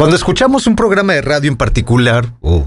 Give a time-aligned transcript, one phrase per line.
[0.00, 2.64] Cuando escuchamos un programa de radio en particular o,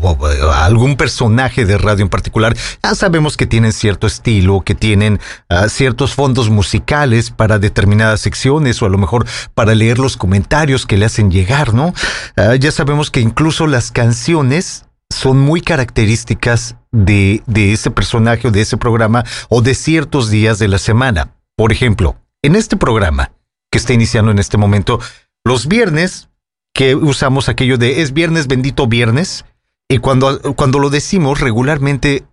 [0.54, 5.20] algún personaje de radio en particular, ya sabemos que tienen cierto estilo, que tienen
[5.50, 9.26] ah, ciertos fondos musicales para determinadas secciones o a lo mejor
[9.56, 11.96] para leer los comentarios que le hacen llegar, ¿no?
[12.38, 18.52] Ah, ya sabemos que incluso las canciones son muy características de, de ese personaje o
[18.52, 21.34] de ese programa o de ciertos días de la semana.
[21.56, 23.32] Por ejemplo, en este programa
[23.72, 25.00] que está iniciando en este momento,
[25.44, 26.30] los viernes
[26.74, 29.46] que usamos aquello de es viernes, bendito viernes,
[29.90, 32.26] y cuando, cuando lo decimos regularmente,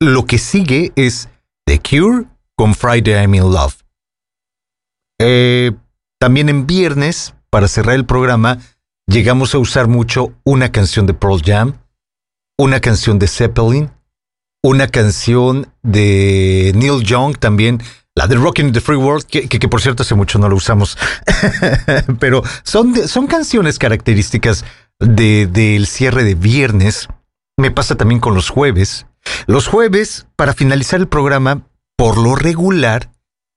[0.00, 1.28] lo que sigue es
[1.66, 3.76] The Cure con Friday I'm in Love.
[5.20, 5.72] Eh,
[6.18, 8.58] también en viernes, para cerrar el programa,
[9.06, 11.78] llegamos a usar mucho una canción de Pearl Jam,
[12.58, 13.90] una canción de Zeppelin,
[14.62, 17.80] una canción de Neil Young también,
[18.20, 20.98] la de Rocking the Free World, que, por cierto hace mucho no lo usamos,
[22.20, 24.66] pero son, son canciones características
[24.98, 27.08] del de, cierre de viernes.
[27.56, 29.06] Me pasa también con los jueves.
[29.46, 31.62] Los jueves, para finalizar el programa,
[31.96, 33.10] por lo regular,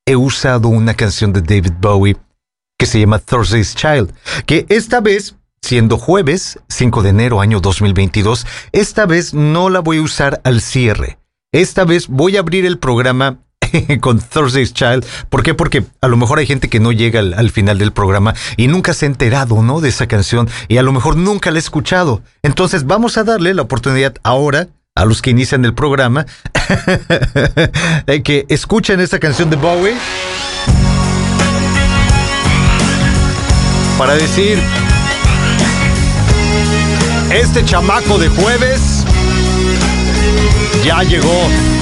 [0.06, 2.16] he usado una canción de David Bowie
[2.80, 4.14] que se llama Thursday's Child,
[4.46, 9.98] que esta vez, siendo jueves 5 de enero año 2022, esta vez no la voy
[9.98, 11.20] a usar al cierre.
[11.52, 13.40] Esta vez voy a abrir el programa
[14.02, 15.06] con Thursday's Child.
[15.30, 15.54] ¿Por qué?
[15.54, 18.94] Porque a lo mejor hay gente que no llega al, final del programa y nunca
[18.94, 19.82] se ha enterado, ¿no?
[19.82, 22.22] De esa canción y a lo mejor nunca la ha escuchado.
[22.42, 26.26] Entonces vamos a darle la oportunidad ahora a los que inician el programa
[28.06, 29.96] de que escuchen esta canción de Bowie
[33.98, 34.60] para decir
[37.32, 39.04] este chamaco de jueves
[40.84, 41.73] ya llegó.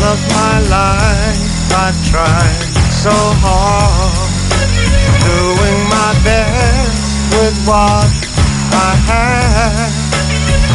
[0.00, 4.32] All of my life I've tried so hard,
[5.28, 7.04] doing my best
[7.36, 8.08] with what
[8.72, 9.92] I had.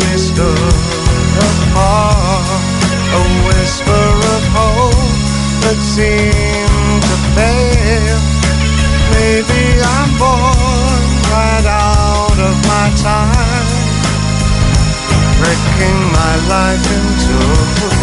[0.00, 0.80] me stood
[1.50, 2.62] apart,
[3.12, 4.83] a whisper of hope
[5.64, 8.20] that seem to fail.
[9.16, 11.02] Maybe I'm born
[11.32, 13.68] right out of my time,
[15.40, 17.93] breaking my life into.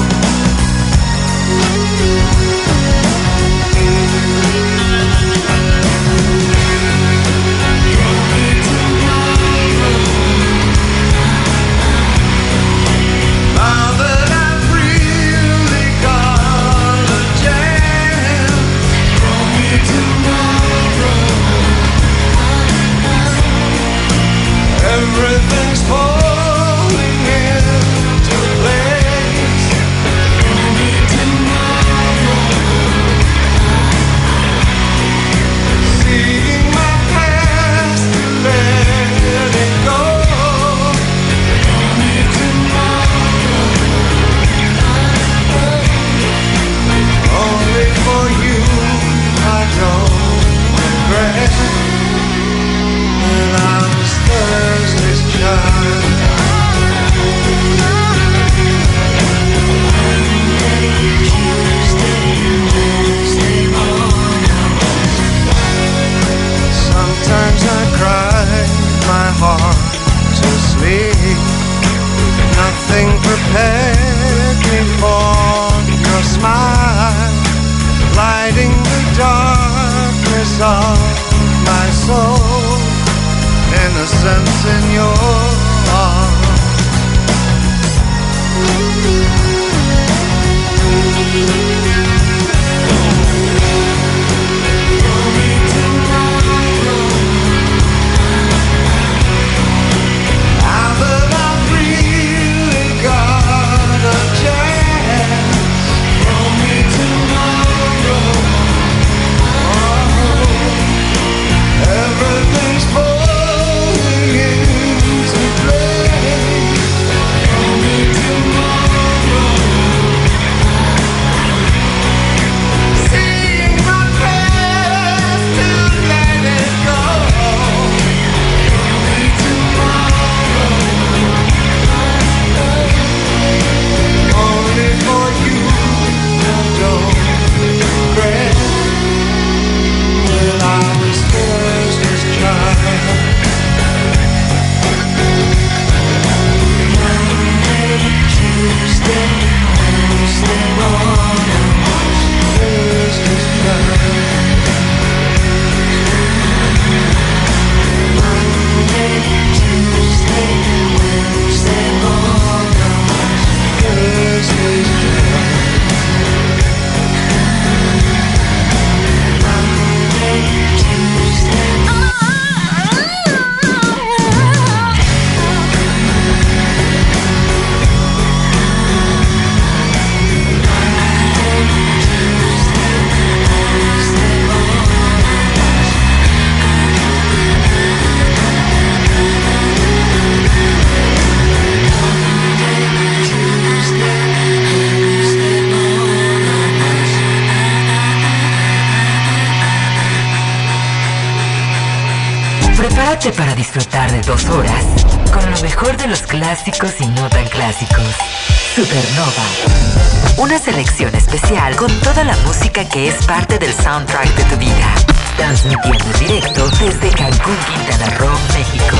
[212.89, 214.95] Que es parte del soundtrack de tu vida.
[215.37, 218.97] Transmitiendo en directo desde Cancún, Quintana Roo, México.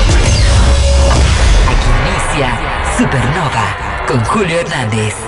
[1.68, 2.58] Aquí inicia
[2.96, 5.21] Supernova con Julio Hernández.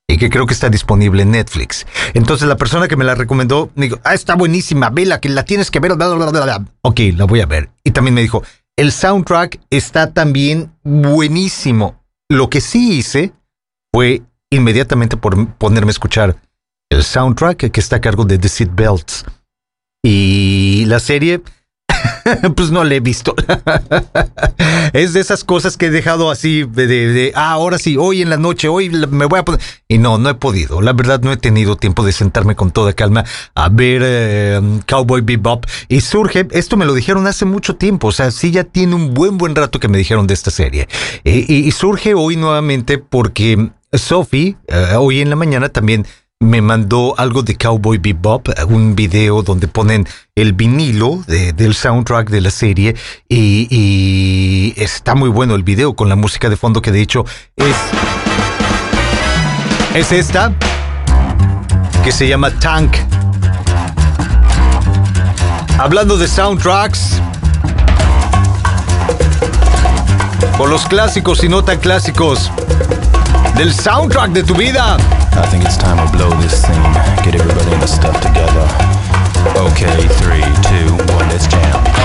[0.07, 1.85] y que creo que está disponible en Netflix.
[2.15, 5.45] Entonces la persona que me la recomendó me dijo, ah, está buenísima, vela, que la
[5.45, 5.93] tienes que ver.
[5.93, 7.69] Bla, bla, bla, Ok, la voy a ver.
[7.83, 8.41] Y también me dijo,
[8.75, 12.03] el soundtrack está también buenísimo.
[12.27, 13.33] Lo que sí hice
[13.93, 16.37] fue inmediatamente por ponerme a escuchar
[16.89, 19.25] el soundtrack que está a cargo de The Seat Belts.
[20.03, 21.43] Y la serie
[22.55, 23.35] pues no le he visto.
[24.93, 28.37] es de esas cosas que he dejado así de, ah, ahora sí, hoy en la
[28.37, 29.61] noche, hoy me voy a poner.
[29.87, 30.81] Y no, no he podido.
[30.81, 33.23] La verdad no he tenido tiempo de sentarme con toda calma
[33.53, 35.65] a ver eh, Cowboy Bebop.
[35.87, 39.13] Y surge, esto me lo dijeron hace mucho tiempo, o sea, sí ya tiene un
[39.13, 40.87] buen, buen rato que me dijeron de esta serie.
[41.23, 46.05] y, surge hoy nuevamente porque Sophie, eh, hoy en la mañana también
[46.45, 52.41] me mandó algo de Cowboy Bebop, un video donde ponen el vinilo del soundtrack de
[52.41, 52.95] la serie
[53.27, 57.25] y, está muy bueno el video con la música de fondo que de hecho
[57.55, 57.75] es
[59.95, 60.53] es esta
[62.03, 62.95] que se llama Tank.
[65.79, 67.21] Hablando de soundtracks,
[70.57, 72.51] con los clásicos y no tan clásicos
[73.55, 74.97] del soundtrack de tu vida.
[75.33, 76.81] I think it's time to blow this thing.
[77.23, 78.67] Get everybody in the stuff together.
[79.55, 82.04] Okay, three, two, one, let's jam.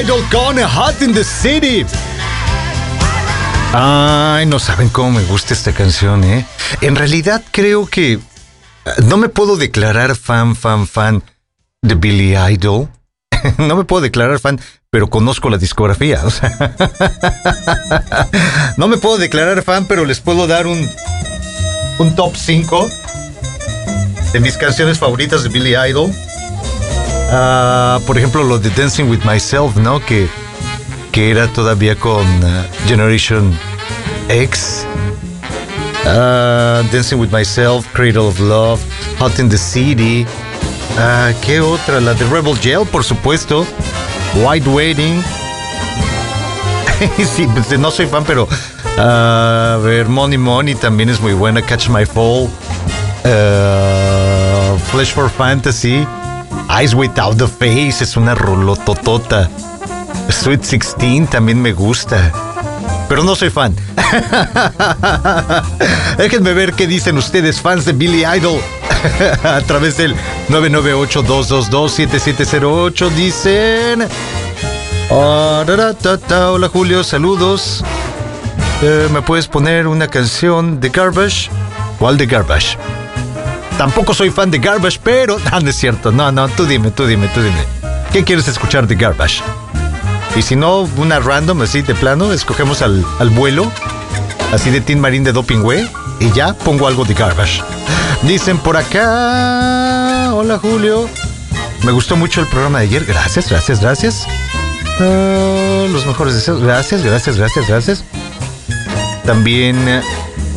[0.00, 1.86] Idol con Hot in the City.
[3.72, 6.44] Ay, no saben cómo me gusta esta canción, ¿eh?
[6.80, 8.20] En realidad creo que eh,
[9.04, 11.22] no me puedo declarar fan, fan, fan
[11.82, 12.88] de Billy Idol.
[13.58, 14.60] no me puedo declarar fan,
[14.90, 16.22] pero conozco la discografía.
[16.24, 16.56] o sea.
[18.76, 20.88] no me puedo declarar fan, pero les puedo dar un,
[21.98, 22.88] un top 5
[24.32, 26.10] de mis canciones favoritas de Billy Idol.
[27.30, 30.00] Ah, por ejemplo, lo de Dancing with Myself, ¿no?
[30.00, 30.28] Que,
[31.12, 33.56] que era todavía con ah, Generation
[34.28, 34.86] X.
[36.06, 38.80] Ah, Dancing with Myself, Cradle of Love,
[39.18, 40.26] Hot in the City.
[41.44, 42.00] ¿Qué otra?
[42.00, 43.66] La de Rebel Gel, por supuesto.
[44.34, 45.22] White Wedding.
[47.24, 48.46] sí, pues, no soy fan, pero.
[48.96, 51.62] a ver, Money Money también es muy buena.
[51.62, 52.48] Catch My Fall.
[54.92, 56.06] Flesh for Fantasy.
[56.68, 59.48] Eyes Without the Face es una rolototota.
[60.28, 62.32] Sweet 16 también me gusta.
[63.08, 63.76] Pero no soy fan.
[66.18, 68.58] Déjenme ver qué dicen ustedes, fans de Billy Idol.
[69.44, 70.14] A través del
[70.48, 74.08] 998-222-7708 dicen...
[75.10, 75.94] Hola
[76.72, 77.84] Julio, saludos.
[78.82, 81.50] Eh, ¿Me puedes poner una canción de Garbage?
[81.98, 82.76] ¿Cuál de Garbage?
[83.78, 85.38] Tampoco soy fan de Garbage, pero...
[85.50, 86.12] Ah, no es cierto.
[86.12, 87.64] No, no, tú dime, tú dime, tú dime.
[88.12, 89.42] ¿Qué quieres escuchar de Garbage?
[90.36, 93.70] Y si no, una random así de plano, escogemos al, al vuelo,
[94.52, 95.88] así de Tin Marín de Doping Way,
[96.20, 97.62] y ya pongo algo de Garbage.
[98.22, 100.32] Dicen por acá.
[100.32, 101.08] Hola Julio.
[101.84, 103.04] Me gustó mucho el programa de ayer.
[103.04, 104.26] Gracias, gracias, gracias.
[105.00, 106.62] Ah, los mejores deseos.
[106.62, 108.04] Gracias, gracias, gracias, gracias.
[109.24, 110.02] También eh,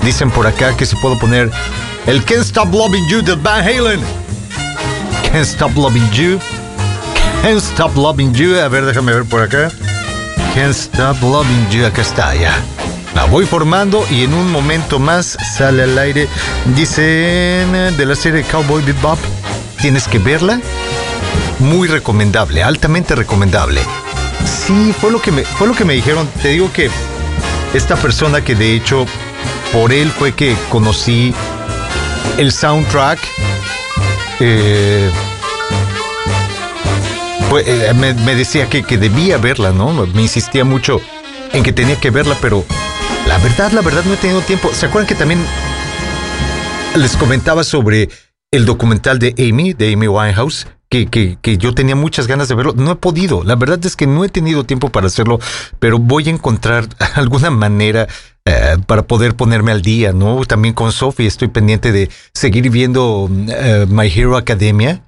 [0.03, 1.51] dicen por acá que si puedo poner
[2.07, 3.99] el Can't Stop Loving You de Van Halen.
[5.23, 6.39] Can't Stop Loving You.
[7.41, 8.55] Can't Stop Loving You.
[8.55, 9.69] A ver, déjame ver por acá.
[10.55, 11.85] Can't Stop Loving You.
[11.85, 12.55] Acá está, ya.
[13.13, 16.29] La voy formando y en un momento más sale al aire.
[16.75, 19.19] Dicen de la serie Cowboy Bebop.
[19.81, 20.61] Tienes que verla.
[21.59, 23.81] Muy recomendable, altamente recomendable.
[24.45, 26.29] Sí, fue lo que me, fue lo que me dijeron.
[26.41, 26.89] Te digo que
[27.73, 29.05] esta persona que de hecho
[29.73, 31.33] por él fue que conocí
[32.37, 33.19] el soundtrack.
[34.39, 35.09] eh,
[37.65, 39.93] eh, me, me decía que, que debía verla, ¿no?
[40.07, 41.01] Me insistía mucho
[41.53, 42.63] en que tenía que verla, pero
[43.27, 44.69] la verdad, la verdad no he tenido tiempo.
[44.73, 45.39] ¿Se acuerdan que también
[46.95, 48.09] les comentaba sobre
[48.51, 50.67] el documental de Amy, de Amy Winehouse?
[50.89, 52.73] Que, que, que yo tenía muchas ganas de verlo.
[52.73, 53.43] No he podido.
[53.43, 55.37] La verdad es que no he tenido tiempo para hacerlo,
[55.79, 58.07] pero voy a encontrar alguna manera
[58.47, 60.45] eh, para poder ponerme al día, ¿no?
[60.45, 65.01] También con Sophie estoy pendiente de seguir viendo eh, My Hero Academia,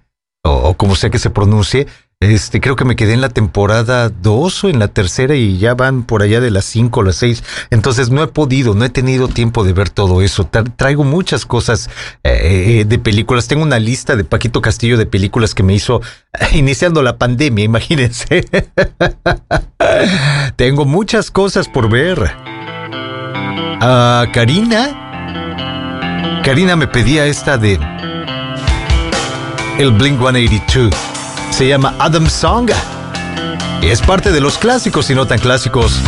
[0.43, 1.87] o, como sea que se pronuncie.
[2.21, 5.73] Este, creo que me quedé en la temporada 2 o en la tercera y ya
[5.73, 7.41] van por allá de las 5 o las 6.
[7.69, 10.43] Entonces no he podido, no he tenido tiempo de ver todo eso.
[10.51, 11.89] Tra- traigo muchas cosas
[12.25, 13.47] eh, de películas.
[13.47, 16.01] Tengo una lista de Paquito Castillo de películas que me hizo
[16.53, 18.43] iniciando la pandemia, imagínense.
[20.57, 22.48] Tengo muchas cosas por ver.
[23.81, 26.41] Ah, Karina.
[26.43, 27.79] Karina me pedía esta de
[29.77, 30.93] el Blink 182.
[31.51, 32.69] Se llama Adam Song.
[33.81, 35.99] Es parte de los clásicos y no tan clásicos.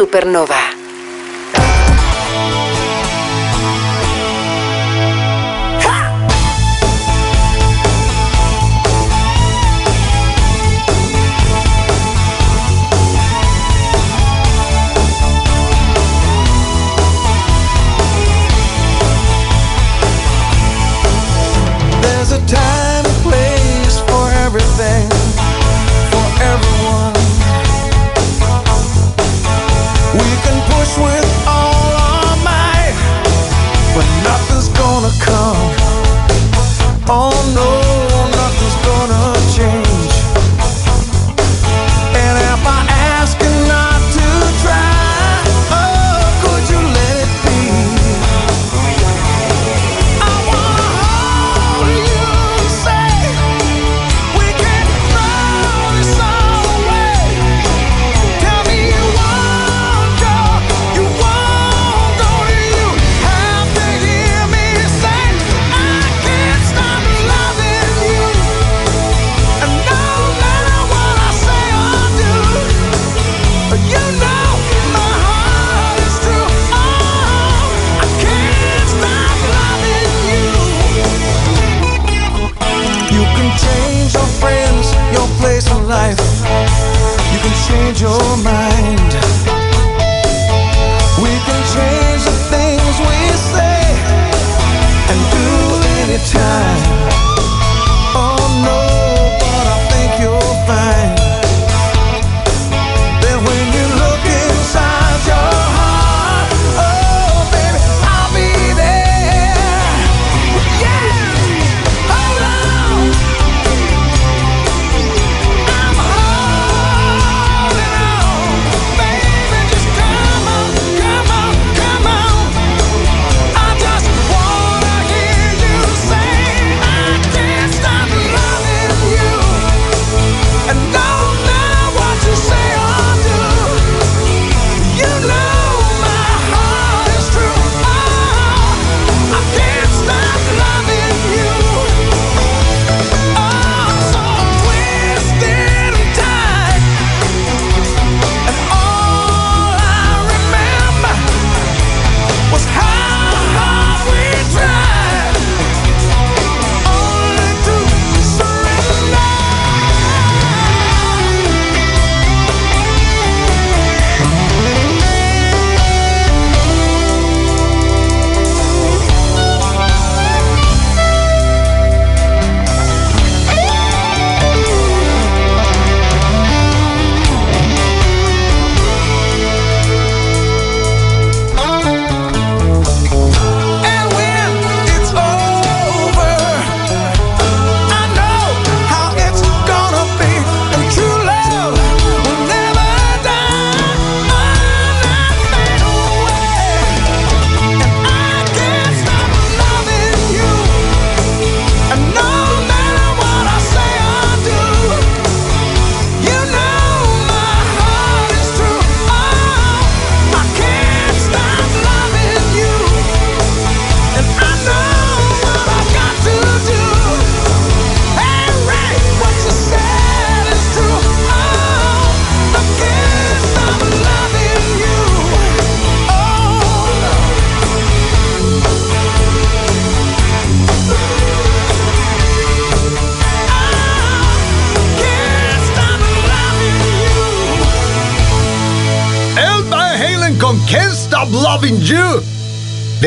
[0.00, 0.59] Supernova.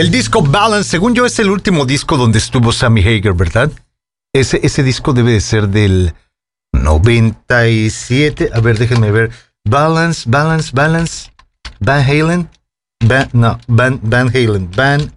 [0.04, 3.72] Del disco Balance, según yo es el último disco donde estuvo Sammy Hager, ¿verdad?
[4.34, 6.14] Ese, ese disco debe de ser del
[6.74, 8.50] 97.
[8.54, 9.32] A ver, déjenme ver.
[9.64, 11.32] Balance, Balance, Balance.
[11.80, 12.50] Van Halen.
[13.32, 14.70] No, Van, Van Halen.
[14.76, 15.10] Van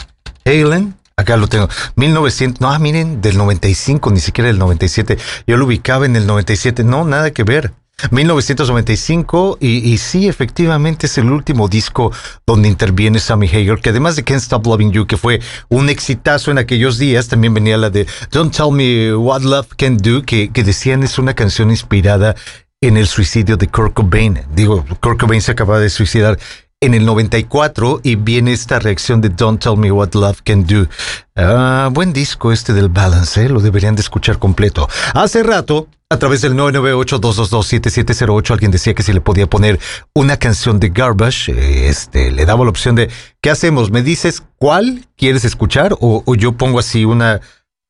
[0.45, 0.95] Halen.
[1.17, 1.69] Acá lo tengo.
[1.97, 2.61] 1900.
[2.61, 5.19] No, ah, miren, del 95, ni siquiera del 97.
[5.49, 6.85] Yo lo ubicaba en el 97.
[6.85, 7.73] No, nada que ver.
[8.11, 12.13] 1995 y, sí, efectivamente es el último disco
[12.47, 16.51] donde interviene Sammy Hagar, que además de Can't Stop Loving You, que fue un exitazo
[16.51, 20.51] en aquellos días, también venía la de Don't Tell Me What Love Can Do, que,
[20.51, 22.35] que decían es una canción inspirada
[22.81, 24.43] en el suicidio de Kurt Cobain.
[24.55, 26.39] Digo, Kurt Cobain se acaba de suicidar
[26.81, 30.87] en el 94 y viene esta reacción de Don't Tell Me What Love Can Do.
[31.35, 33.49] Ah, buen disco este del Balance, ¿eh?
[33.49, 34.89] lo deberían de escuchar completo.
[35.15, 39.81] Hace rato, a través del 998-222-7708, alguien decía que si le podía poner
[40.15, 43.91] una canción de Garbage, eh, este, le daba la opción de, ¿qué hacemos?
[43.91, 45.97] ¿Me dices cuál quieres escuchar?
[46.01, 47.41] O, yo pongo así una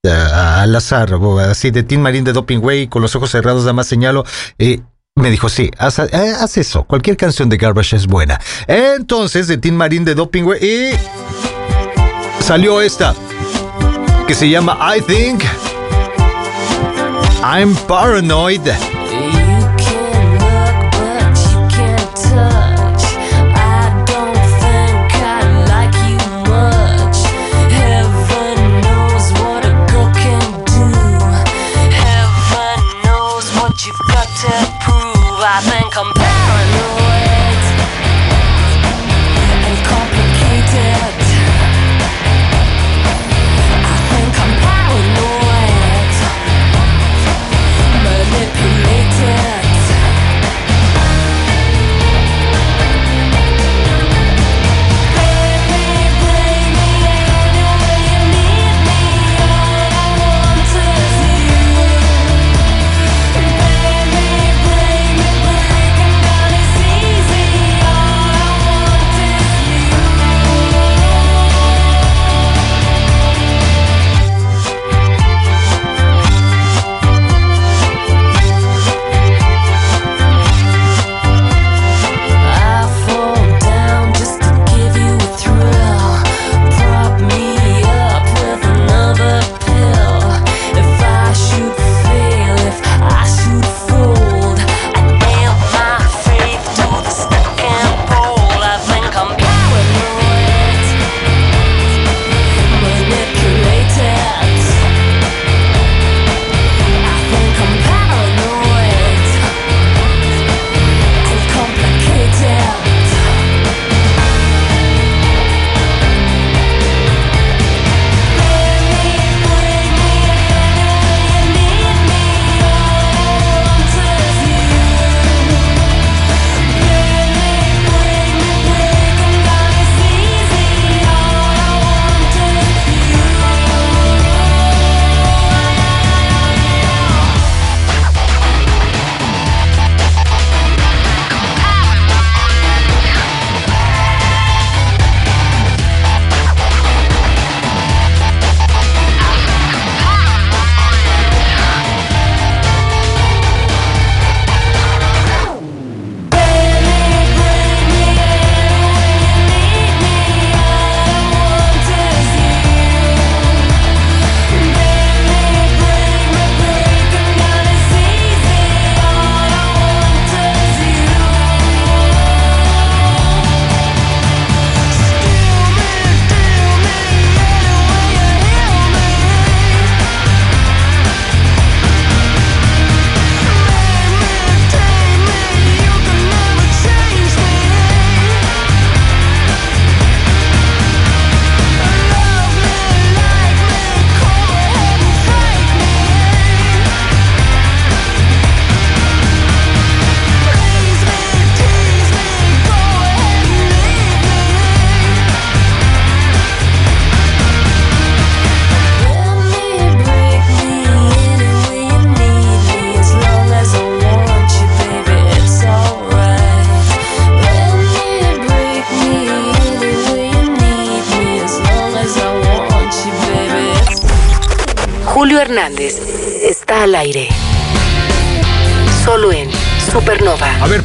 [0.06, 3.64] ah, al azar, o así de Tim Marín de Doping Way, con los ojos cerrados,
[3.64, 4.24] nada más señalo.
[4.58, 4.80] Eh,
[5.14, 6.84] me dijo, sí, haz, eh, haz eso.
[6.84, 8.40] Cualquier canción de Garbage es buena.
[8.66, 13.14] Entonces, de Tim Marín de Doping Way, y salió esta,
[14.26, 15.42] que se llama I Think
[17.48, 18.95] I'm Paranoid.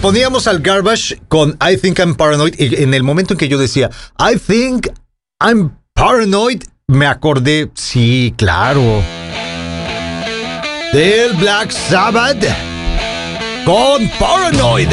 [0.02, 3.58] Poníamos al Garbage con I Think I'm Paranoid y en el momento en que yo
[3.58, 4.88] decía I Think
[5.40, 9.04] I'm Paranoid, me acordé, sí, claro,
[10.94, 12.44] del Black Sabbath
[13.66, 14.90] con Paranoid.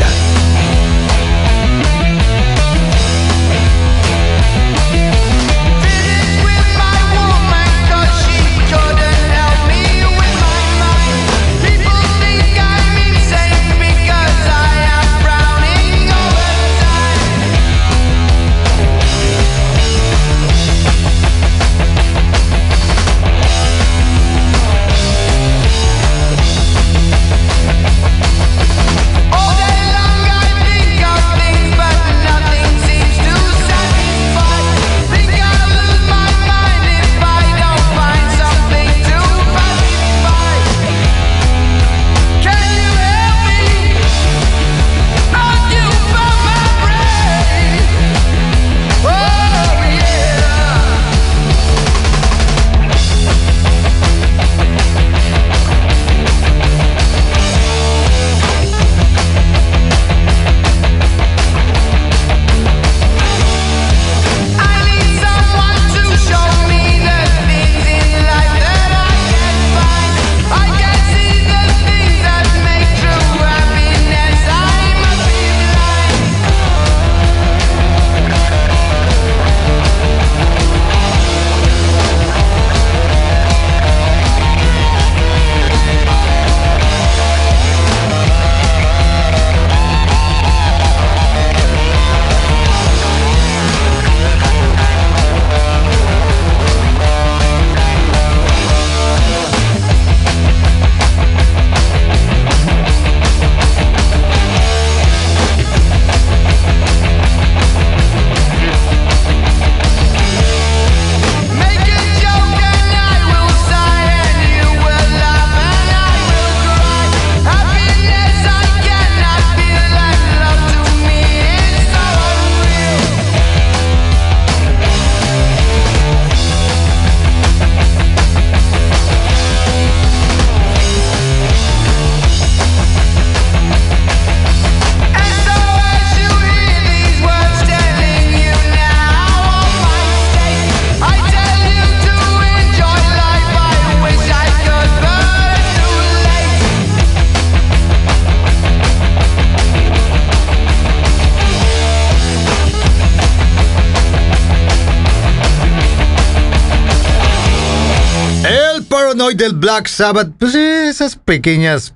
[159.54, 161.94] Black Sabbath, pues esas pequeñas,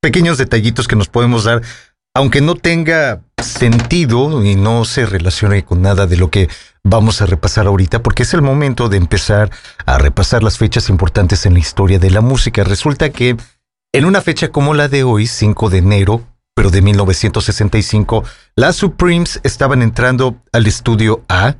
[0.00, 1.62] pequeños detallitos que nos podemos dar,
[2.14, 6.48] aunque no tenga sentido y no se relacione con nada de lo que
[6.82, 9.50] vamos a repasar ahorita, porque es el momento de empezar
[9.86, 12.64] a repasar las fechas importantes en la historia de la música.
[12.64, 13.36] Resulta que
[13.92, 18.24] en una fecha como la de hoy, 5 de enero, pero de 1965,
[18.54, 21.56] las Supremes estaban entrando al estudio A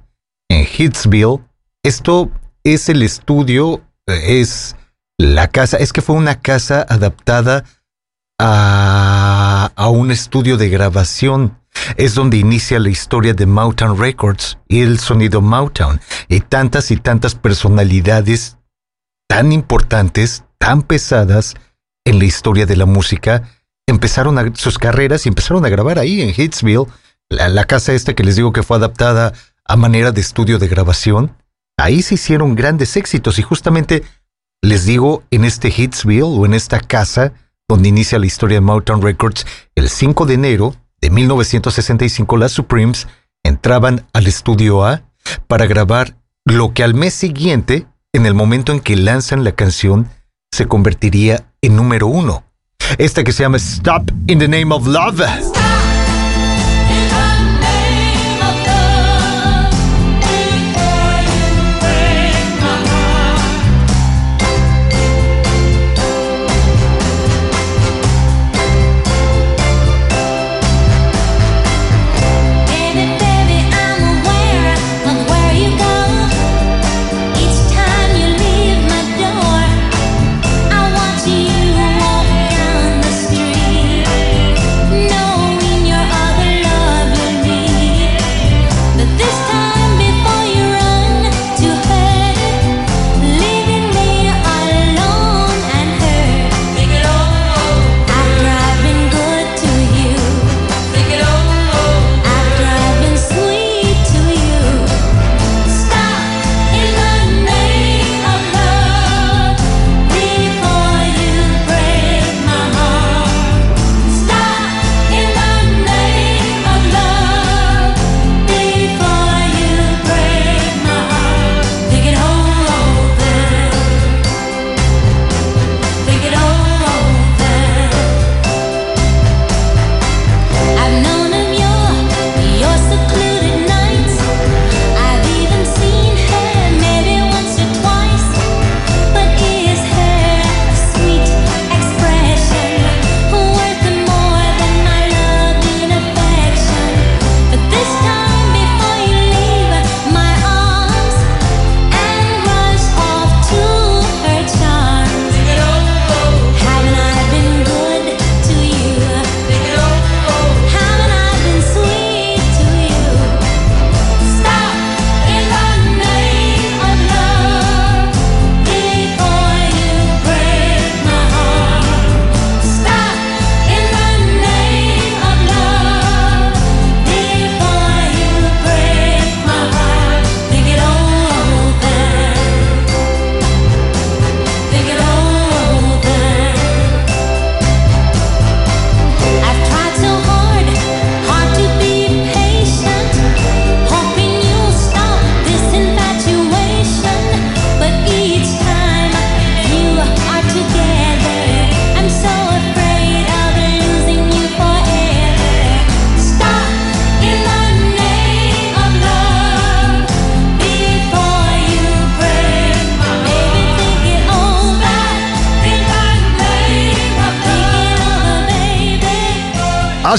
[0.49, 1.41] en Hitsville.
[1.83, 2.31] Esto
[2.63, 4.77] es el estudio, eh, es
[5.25, 7.65] la casa, es que fue una casa adaptada
[8.39, 11.59] a, a un estudio de grabación.
[11.97, 16.97] Es donde inicia la historia de Motown Records y el sonido Motown y tantas y
[16.97, 18.59] tantas personalidades
[19.29, 21.55] tan importantes, tan pesadas
[22.05, 23.43] en la historia de la música,
[23.89, 26.87] empezaron a- sus carreras y empezaron a grabar ahí en Hitsville,
[27.29, 29.33] la, la casa esta que les digo que fue adaptada
[29.65, 31.37] a manera de estudio de grabación.
[31.77, 34.05] Ahí se hicieron grandes éxitos y justamente
[34.65, 37.33] les digo en este Hitsville o en esta casa
[37.69, 43.07] donde inicia la historia de Motown Records, el 5 de enero de 1965 las Supremes
[43.43, 45.03] entraban al estudio A
[45.49, 50.09] para grabar lo que al mes siguiente, en el momento en que lanzan la canción,
[50.51, 52.45] se convertiría en número uno.
[52.99, 55.23] Esta que se llama Stop in the Name of Love.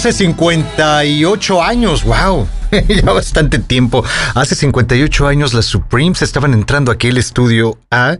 [0.05, 2.47] Hace 58 años, wow,
[2.87, 4.03] ya bastante tiempo.
[4.35, 8.19] Hace 58 años las Supremes estaban entrando a aquel estudio A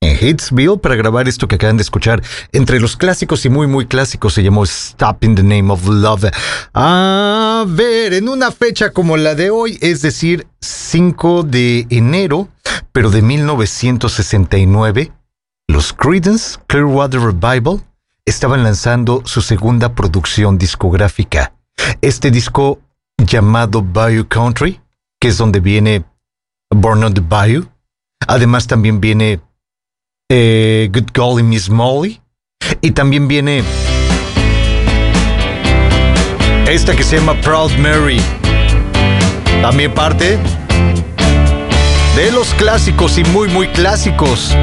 [0.00, 2.22] en Hitsville para grabar esto que acaban de escuchar.
[2.52, 6.24] Entre los clásicos y muy muy clásicos se llamó Stop in the Name of Love.
[6.72, 12.48] A ver, en una fecha como la de hoy, es decir, 5 de enero,
[12.92, 15.12] pero de 1969,
[15.68, 17.82] los Creedence Clearwater Revival
[18.26, 21.54] estaban lanzando su segunda producción discográfica.
[22.02, 22.80] Este disco
[23.16, 24.80] llamado Bayou Country,
[25.20, 26.04] que es donde viene
[26.74, 27.68] Born on the Bayou.
[28.26, 29.40] Además también viene
[30.28, 32.20] eh, Good Golly Miss Molly.
[32.80, 33.62] Y también viene
[36.68, 38.20] esta que se llama Proud Mary.
[39.62, 40.38] También parte
[42.16, 44.56] de los clásicos y muy muy clásicos.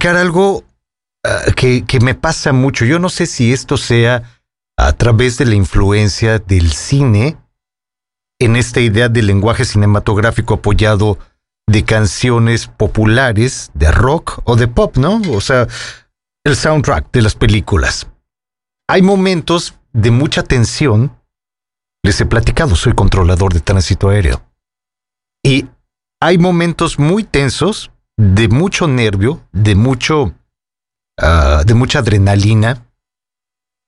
[0.00, 0.64] Platicar algo
[1.24, 2.86] ah, que, que me pasa mucho.
[2.86, 4.22] Yo no sé si esto sea
[4.78, 7.36] a través de la influencia del cine
[8.40, 11.18] en esta idea del lenguaje cinematográfico apoyado
[11.68, 15.20] de canciones populares, de rock o de pop, ¿no?
[15.32, 15.68] O sea,
[16.44, 18.06] el soundtrack de las películas.
[18.88, 21.14] Hay momentos de mucha tensión.
[22.02, 24.42] Les he platicado, soy controlador de tránsito aéreo.
[25.44, 25.66] Y
[26.22, 27.89] hay momentos muy tensos,
[28.20, 30.34] de mucho nervio, de mucho,
[31.18, 32.86] ah, de mucha adrenalina.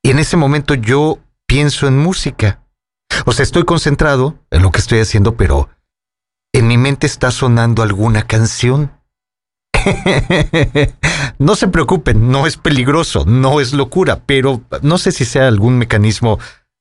[0.03, 2.65] Y en ese momento yo pienso en música.
[3.27, 5.69] O sea, estoy concentrado en lo que estoy haciendo, pero
[6.55, 8.91] en mi mente está sonando alguna canción.
[11.39, 15.77] no se preocupen, no es peligroso, no es locura, pero no sé si sea algún
[15.77, 16.39] mecanismo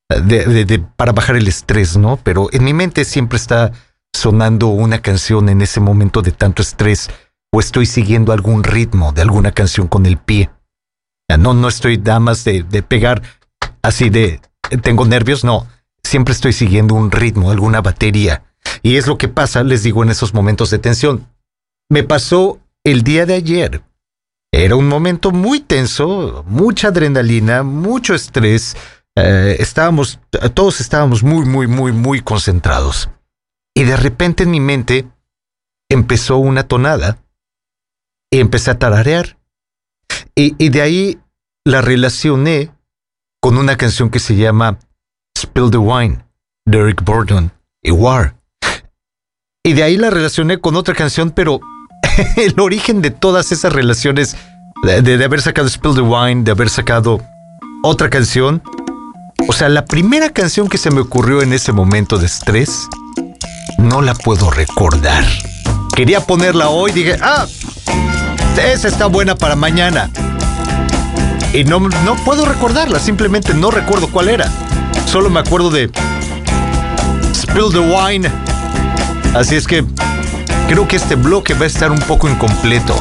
[0.09, 2.17] de- de- para bajar el estrés, ¿no?
[2.23, 3.71] Pero en mi mente siempre está
[4.13, 7.09] sonando una canción en ese momento de tanto estrés
[7.53, 10.49] o estoy siguiendo algún ritmo de alguna canción con el pie.
[11.29, 13.21] Ya, No, no estoy nada más de, de pegar
[13.81, 14.39] así de
[14.81, 15.67] tengo nervios, no.
[16.03, 18.43] Siempre estoy siguiendo un ritmo, alguna batería.
[18.81, 21.27] Y es lo que pasa, les digo, en esos momentos de tensión.
[21.89, 23.83] Me pasó el día de ayer.
[24.53, 28.75] Era un momento muy tenso, mucha adrenalina, mucho estrés.
[29.15, 30.19] Eh, estábamos,
[30.53, 33.09] todos estábamos muy, muy, muy, muy concentrados.
[33.73, 35.07] Y de repente en mi mente
[35.89, 37.17] empezó una tonada
[38.31, 39.37] y empecé a tararear.
[40.35, 41.19] Y, y de ahí
[41.65, 42.71] la relacioné
[43.41, 44.79] con una canción que se llama
[45.37, 46.23] Spill the Wine,
[46.65, 47.51] de Eric Burdon
[47.83, 48.35] y War.
[49.63, 51.59] Y de ahí la relacioné con otra canción, pero
[52.37, 54.35] el origen de todas esas relaciones,
[54.83, 57.19] de- de haber sacado Spill the Wine, de haber sacado
[57.83, 58.61] otra canción,
[59.47, 62.87] o sea, la primera canción que se me ocurrió en ese momento de estrés,
[63.79, 65.25] no la puedo recordar.
[66.01, 67.45] Quería ponerla hoy, dije, ah,
[68.57, 70.09] esa está buena para mañana.
[71.53, 74.49] Y no, no puedo recordarla, simplemente no recuerdo cuál era.
[75.05, 75.91] Solo me acuerdo de
[77.35, 78.27] Spill the Wine.
[79.35, 79.85] Así es que
[80.67, 82.95] creo que este bloque va a estar un poco incompleto.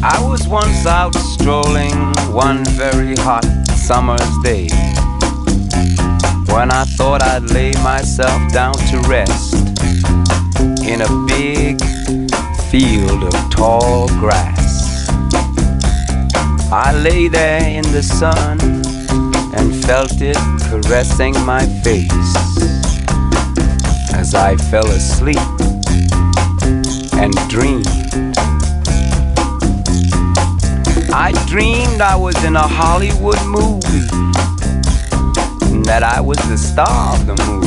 [0.00, 3.44] I was once out strolling one very hot
[3.74, 4.68] summer's day
[6.46, 9.63] when I thought I'd lay myself down to rest
[10.86, 11.80] in a big
[12.70, 15.08] field of tall grass.
[16.70, 18.58] I lay there in the sun
[19.56, 20.36] and felt it
[20.68, 22.34] caressing my face
[24.14, 25.38] as I fell asleep
[27.14, 27.88] and dreamed.
[31.12, 34.06] I dreamed I was in a Hollywood movie
[35.72, 37.63] and that I was the star of the movie.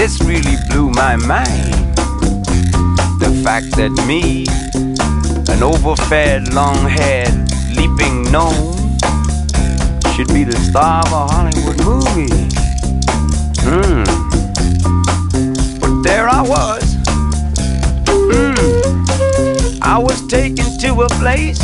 [0.00, 1.94] This really blew my mind.
[3.20, 4.46] The fact that me,
[5.52, 7.36] an overfed, long haired,
[7.76, 8.96] leaping gnome,
[10.14, 12.32] should be the star of a Hollywood movie.
[13.60, 14.04] Hmm.
[15.80, 16.96] But there I was.
[18.08, 19.82] Hmm.
[19.82, 21.58] I was taken to a place,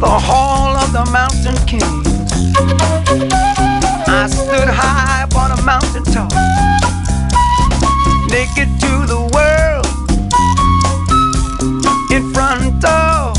[0.00, 2.99] the Hall of the Mountain King.
[4.20, 6.30] I stood high upon a mountain top,
[8.28, 9.88] naked to the world,
[12.12, 13.38] in front of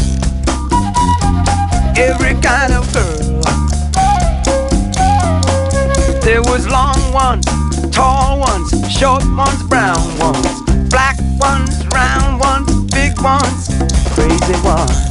[1.96, 3.42] every kind of girl.
[6.22, 7.46] There was long ones,
[7.92, 13.70] tall ones, short ones, brown ones, black ones, round ones, big ones,
[14.16, 15.11] crazy ones.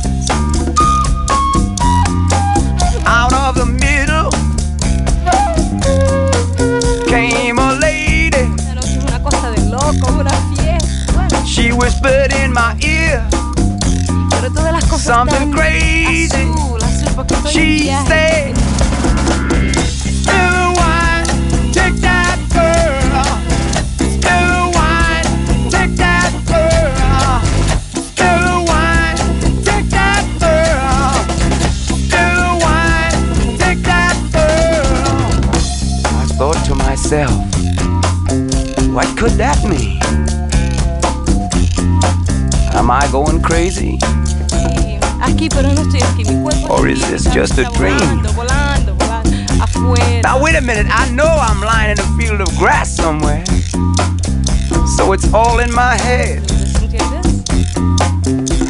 [15.00, 16.34] Something están crazy.
[16.34, 18.06] azul, azul, porque estoy en She viaje.
[18.06, 18.56] said,
[19.96, 23.24] Spill the wine, take that girl.
[23.96, 25.28] Spill the wine,
[25.70, 27.40] take that girl.
[28.04, 29.18] Spill the wine,
[29.64, 31.12] take that girl.
[31.88, 33.18] Spill the wine,
[33.58, 35.50] take that girl.
[36.04, 37.32] I thought to myself,
[38.94, 39.98] what could that mean?
[42.74, 43.98] Am I going crazy?
[45.20, 46.24] Aquí, pero no estoy aquí.
[46.24, 47.98] Mi cuerpo Or is this just a dream?
[47.98, 49.62] Volando, volando, volando.
[49.62, 50.22] Afuera.
[50.22, 53.44] Now wait a minute, I know I'm lying in a field of grass somewhere.
[54.96, 56.42] So it's all in my head.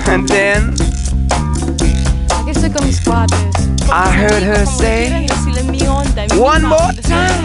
[0.09, 0.74] And then
[2.40, 3.36] Aquí estoy con mis cuates.
[3.86, 7.39] Con I heard her say, quieran decirle, mi onda, mi one more time.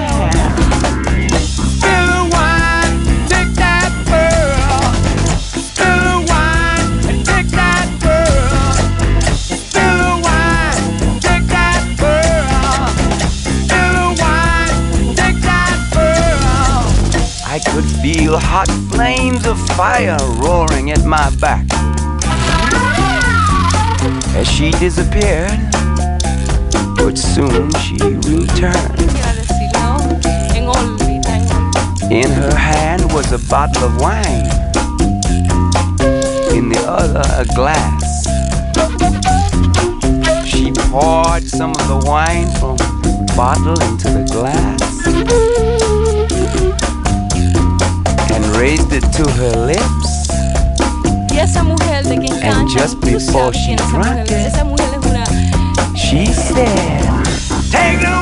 [18.36, 21.66] Feel hot flames of fire roaring at my back.
[24.36, 25.58] As she disappeared,
[26.98, 29.00] but soon she returned.
[32.12, 34.48] In her hand was a bottle of wine,
[36.56, 38.26] in the other, a glass.
[40.46, 45.65] She poured some of the wine from the bottle into the glass
[48.58, 50.30] raised it to her lips.
[51.32, 53.98] Y esa mujer de quien And canta, just tú before sabes she quién es esa
[53.98, 54.40] drank mujer.
[54.40, 55.24] it, Esa mujer es una
[55.96, 57.02] She said,
[57.72, 58.14] Take the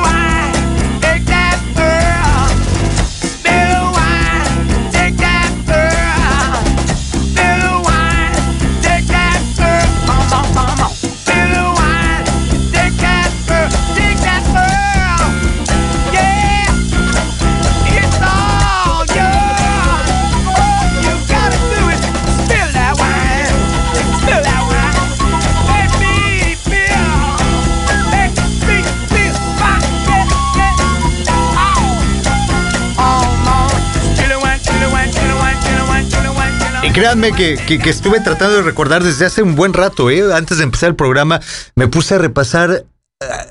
[36.94, 40.32] créanme que, que- que estuve tratando de recordar desde hace un buen rato, ¿eh?
[40.34, 41.40] Antes de empezar el programa,
[41.74, 42.84] me puse a repasar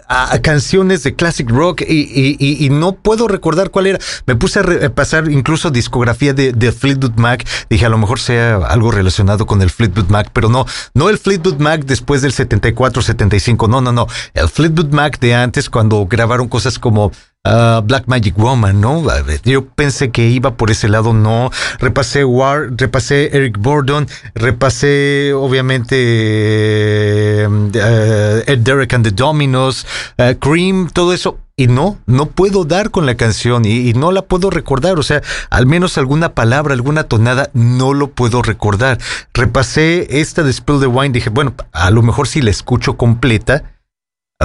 [0.08, 4.00] a, a canciones de classic rock y, y- y- y no puedo recordar cuál era.
[4.28, 7.46] Me puse a repasar incluso discografía de, de Fleetwood Mac.
[7.70, 11.18] Dije, a lo mejor sea algo relacionado con el Fleetwood Mac, pero no, no el
[11.18, 13.68] Fleetwood Mac después del 74, 75.
[13.68, 14.08] No, no, no.
[14.34, 17.12] El Fleetwood Mac de antes cuando grabaron cosas como
[17.44, 19.04] ah, Black Magic Woman, ¿no?
[19.44, 21.52] Yo pensé que iba por ese lado, no.
[21.80, 29.86] Repasé War, repasé Eric Burdon, repasé obviamente eh, eh, Ed Derek and the Dominos,
[30.18, 31.40] eh, Cream, todo eso.
[31.56, 34.98] Y no, no puedo dar con la canción y, y no la puedo recordar.
[34.98, 35.22] O sea,
[35.52, 38.98] al menos alguna palabra, alguna tonada, no lo puedo recordar.
[39.36, 43.73] Repasé esta de Spill the Wine, dije, bueno, a lo mejor si la escucho completa,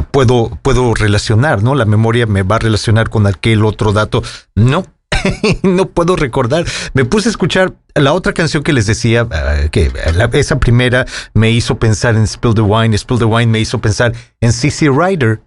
[0.02, 1.74] puedo, puedo relacionar, ¿no?
[1.74, 4.22] La memoria me va a relacionar con aquel otro dato.
[4.54, 4.84] No,
[5.62, 6.64] no puedo recordar.
[6.94, 11.06] Me puse a escuchar la otra canción que les decía, ah, que la- esa primera
[11.34, 14.88] me hizo pensar en Spill the Wine, Spill the Wine me hizo pensar en CC
[14.90, 15.40] Rider.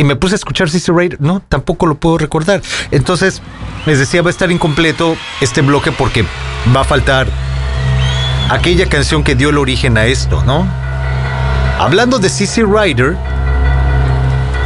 [0.00, 2.62] Y me puse a escuchar CC Rider, no, tampoco lo puedo recordar.
[2.92, 3.42] Entonces,
[3.84, 6.24] les decía, va a estar incompleto este bloque porque
[6.74, 7.26] va a faltar
[8.48, 10.66] aquella canción que dio el origen a esto, ¿no?
[11.80, 13.16] Hablando de CC Rider,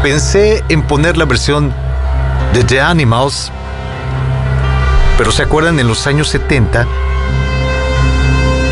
[0.03, 1.73] pensé en poner la versión
[2.53, 3.53] de The Animals,
[5.17, 6.87] pero se acuerdan en los años 70,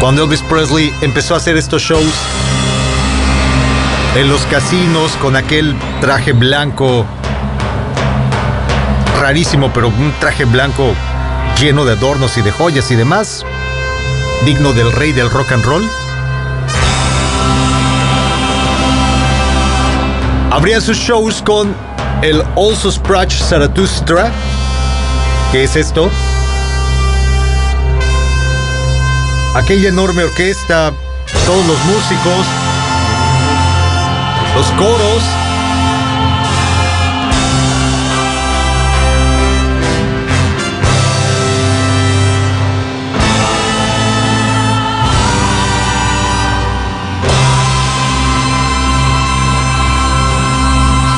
[0.00, 2.12] cuando Elvis Presley empezó a hacer estos shows
[4.16, 7.06] en los casinos con aquel traje blanco
[9.20, 10.94] rarísimo, pero un traje blanco
[11.60, 13.46] lleno de adornos y de joyas y demás,
[14.44, 15.99] digno del rey del rock and roll.
[20.50, 21.72] Abría sus shows con
[22.22, 24.32] el Also Sprach Zarathustra.
[25.52, 26.10] ¿Qué es esto?
[29.54, 30.92] Aquella enorme orquesta,
[31.46, 32.46] todos los músicos,
[34.56, 35.49] los coros.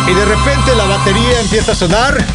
[0.07, 2.27] Y de repente la batería empieza a sonar.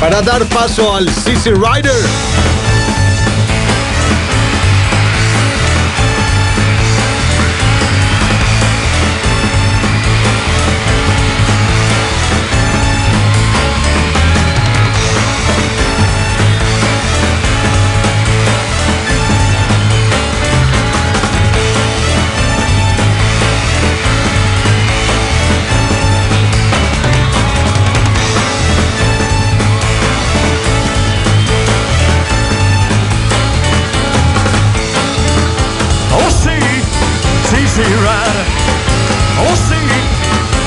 [0.00, 1.94] Para dar paso al CC Rider.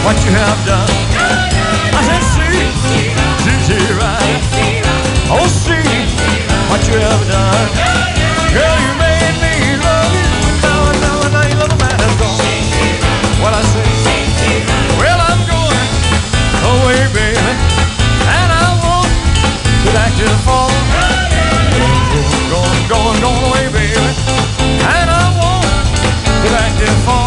[0.07, 0.87] What you have done.
[1.91, 2.63] I said, see,
[3.43, 4.39] CC Rider.
[5.27, 5.83] Oh, see
[6.71, 7.67] what you have done.
[8.55, 10.27] Girl, you made me love you.
[10.63, 12.39] Now, now, now, your little man is gone.
[13.43, 13.83] What I say?
[14.95, 15.91] Well, I'm going
[16.71, 17.51] away, baby.
[18.31, 19.11] And I won't
[19.83, 20.71] be back till the fall.
[22.47, 24.07] Going, going, going away, baby.
[24.87, 25.67] And I won't
[26.39, 27.26] be back till fall.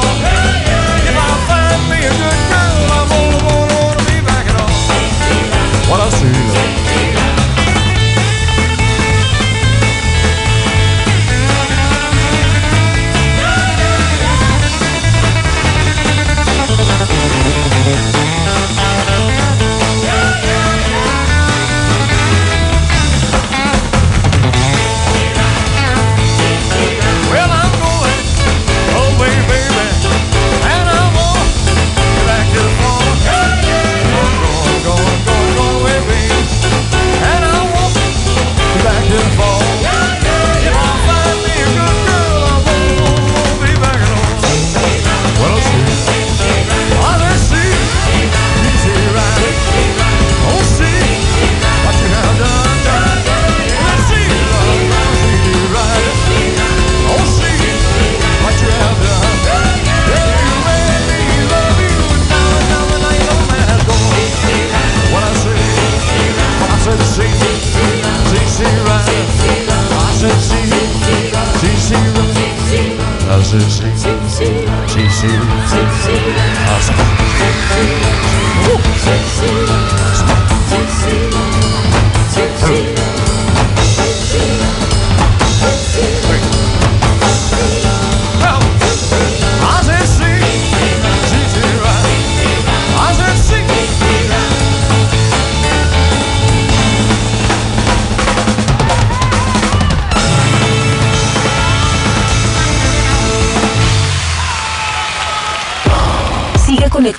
[73.51, 73.59] Sí,
[73.99, 74.47] sí,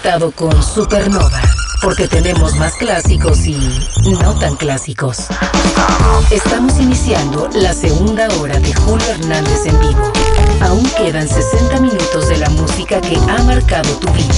[0.01, 1.41] conectado con Supernova,
[1.83, 3.55] porque tenemos más clásicos y
[4.21, 5.27] no tan clásicos.
[6.31, 10.11] Estamos iniciando la segunda hora de Julio Hernández en vivo.
[10.61, 14.33] Aún quedan 60 minutos de la música que ha marcado tu vida.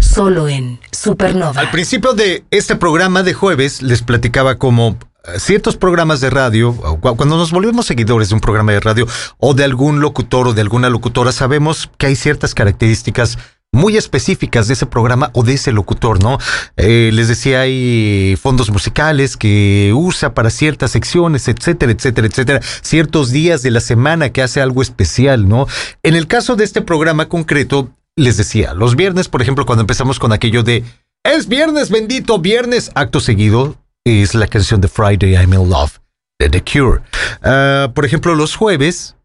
[0.00, 1.60] Solo en Supernova.
[1.60, 6.74] Al principio de este programa de jueves les platicaba como eh, ciertos programas de radio,
[7.00, 9.06] cuando nos volvemos seguidores de un programa de radio
[9.38, 13.38] o de algún locutor o de alguna locutora, sabemos que hay ciertas características
[13.72, 16.38] muy específicas de ese programa o de ese locutor, ¿no?
[16.76, 23.30] Eh, les decía, hay fondos musicales que usa para ciertas secciones, etcétera, etcétera, etcétera, ciertos
[23.30, 25.66] días de la semana que hace algo especial, ¿no?
[26.02, 30.18] En el caso de este programa concreto, les decía, los viernes, por ejemplo, cuando empezamos
[30.18, 30.84] con aquello de
[31.24, 35.98] es viernes, bendito viernes, acto seguido, es la canción de Friday I'm in Love
[36.38, 37.00] de The Cure.
[37.42, 39.16] Ah, por ejemplo, los jueves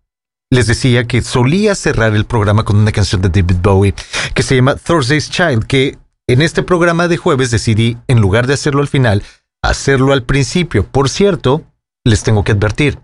[0.50, 3.94] les decía que solía cerrar el programa con una canción de David Bowie
[4.34, 8.54] que se llama Thursday's Child, que en este programa de jueves decidí, en lugar de
[8.54, 9.24] hacerlo al final,
[9.62, 10.86] hacerlo al principio.
[10.86, 11.64] Por cierto,
[12.04, 13.00] les tengo que advertir,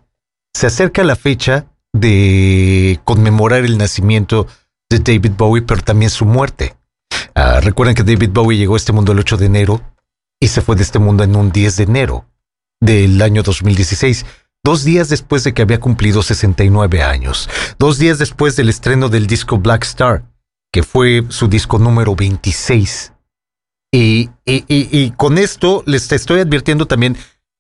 [0.54, 4.48] se acerca la fecha de conmemorar el nacimiento
[4.90, 6.76] de David Bowie, pero también su muerte.
[7.36, 9.82] Ah, recuerden que David Bowie llegó a este mundo el 8 de enero
[10.40, 12.26] y se fue de este mundo en un 10 de enero
[12.82, 14.26] del año 2016,
[14.64, 17.50] dos días después de que había cumplido 69 años,
[17.80, 20.24] dos días después del estreno del disco Black Star,
[20.72, 23.12] que fue su disco número 26.
[23.92, 27.16] Y, y- y- con esto les estoy advirtiendo también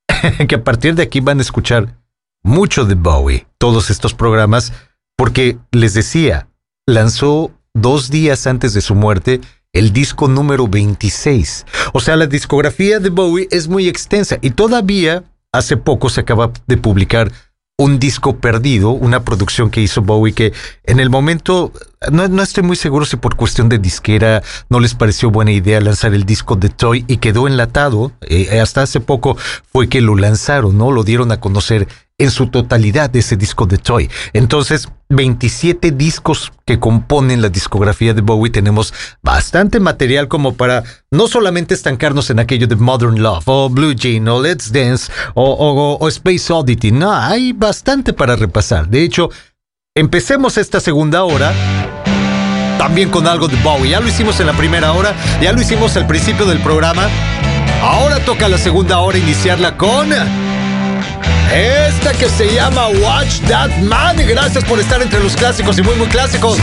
[0.47, 1.99] que a partir de aquí van a escuchar
[2.43, 4.73] mucho de Bowie, todos estos programas,
[5.15, 6.47] porque les decía,
[6.87, 9.41] lanzó dos días antes de su muerte
[9.73, 11.65] el disco número 26.
[11.93, 15.23] O sea, la discografía de Bowie es muy extensa y todavía
[15.53, 17.31] hace poco se acaba de publicar
[17.77, 21.71] un disco perdido, una producción que hizo Bowie que en el momento
[22.11, 25.81] no, no estoy muy seguro si por cuestión de disquera no les pareció buena idea
[25.81, 28.11] lanzar el disco de Toy y quedó enlatado.
[28.21, 29.37] Eh, hasta hace poco
[29.71, 30.91] fue que lo lanzaron, ¿no?
[30.91, 31.87] Lo dieron a conocer
[32.17, 34.09] en su totalidad ese disco de Toy.
[34.33, 41.27] Entonces, 27 discos que componen la discografía de Bowie, tenemos bastante material como para no
[41.27, 45.97] solamente estancarnos en aquello de Modern Love o Blue Jean o Let's Dance o, o-
[45.99, 46.91] o Space Oddity.
[46.91, 48.87] No, hay bastante para repasar.
[48.87, 49.29] De hecho,
[49.95, 51.51] empecemos esta segunda hora
[52.77, 53.91] también con algo de Bowie.
[53.91, 57.07] Ya lo hicimos en la primera hora, ya lo hicimos al principio del programa.
[57.81, 60.09] Ahora toca la segunda hora iniciarla con
[61.53, 64.17] esta que se llama Watch That Man.
[64.27, 66.57] Gracias por estar entre los clásicos y muy, muy clásicos.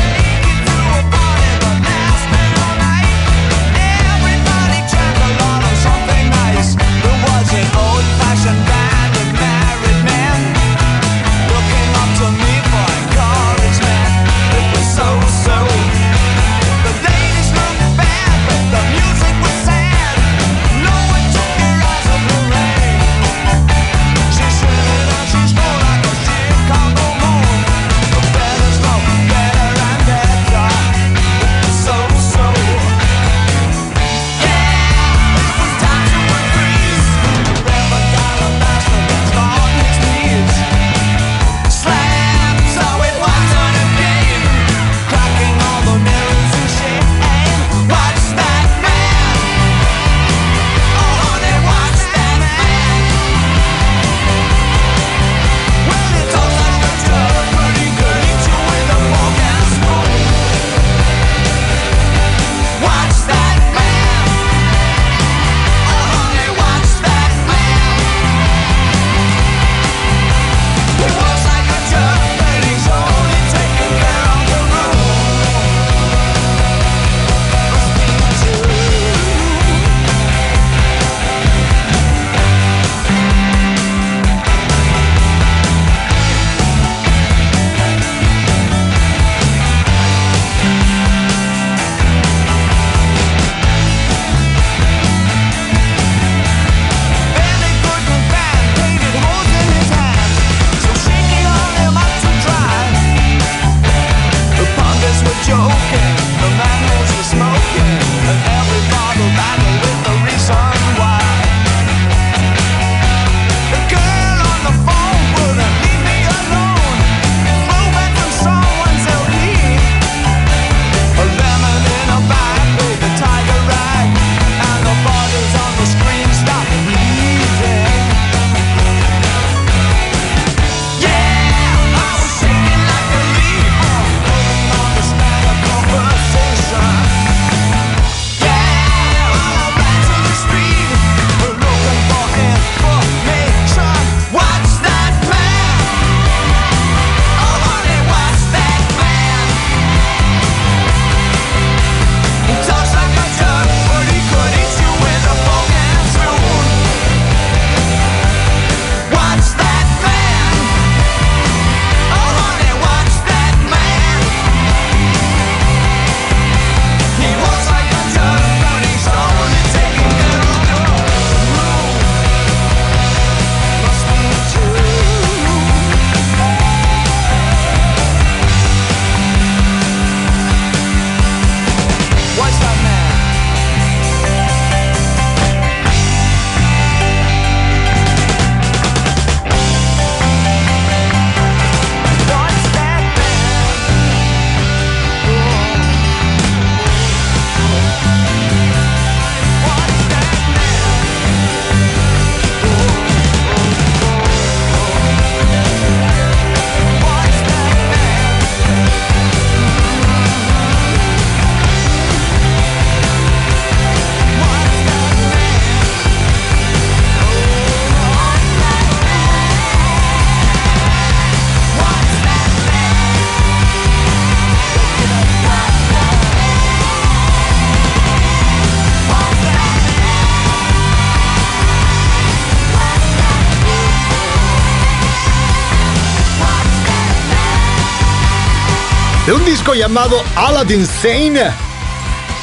[239.30, 241.52] De un disco llamado Aladdin Sane.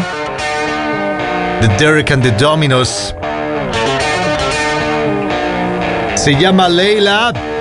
[1.61, 3.14] de Derek and the Dominos.
[6.23, 7.51] Se llama Leila.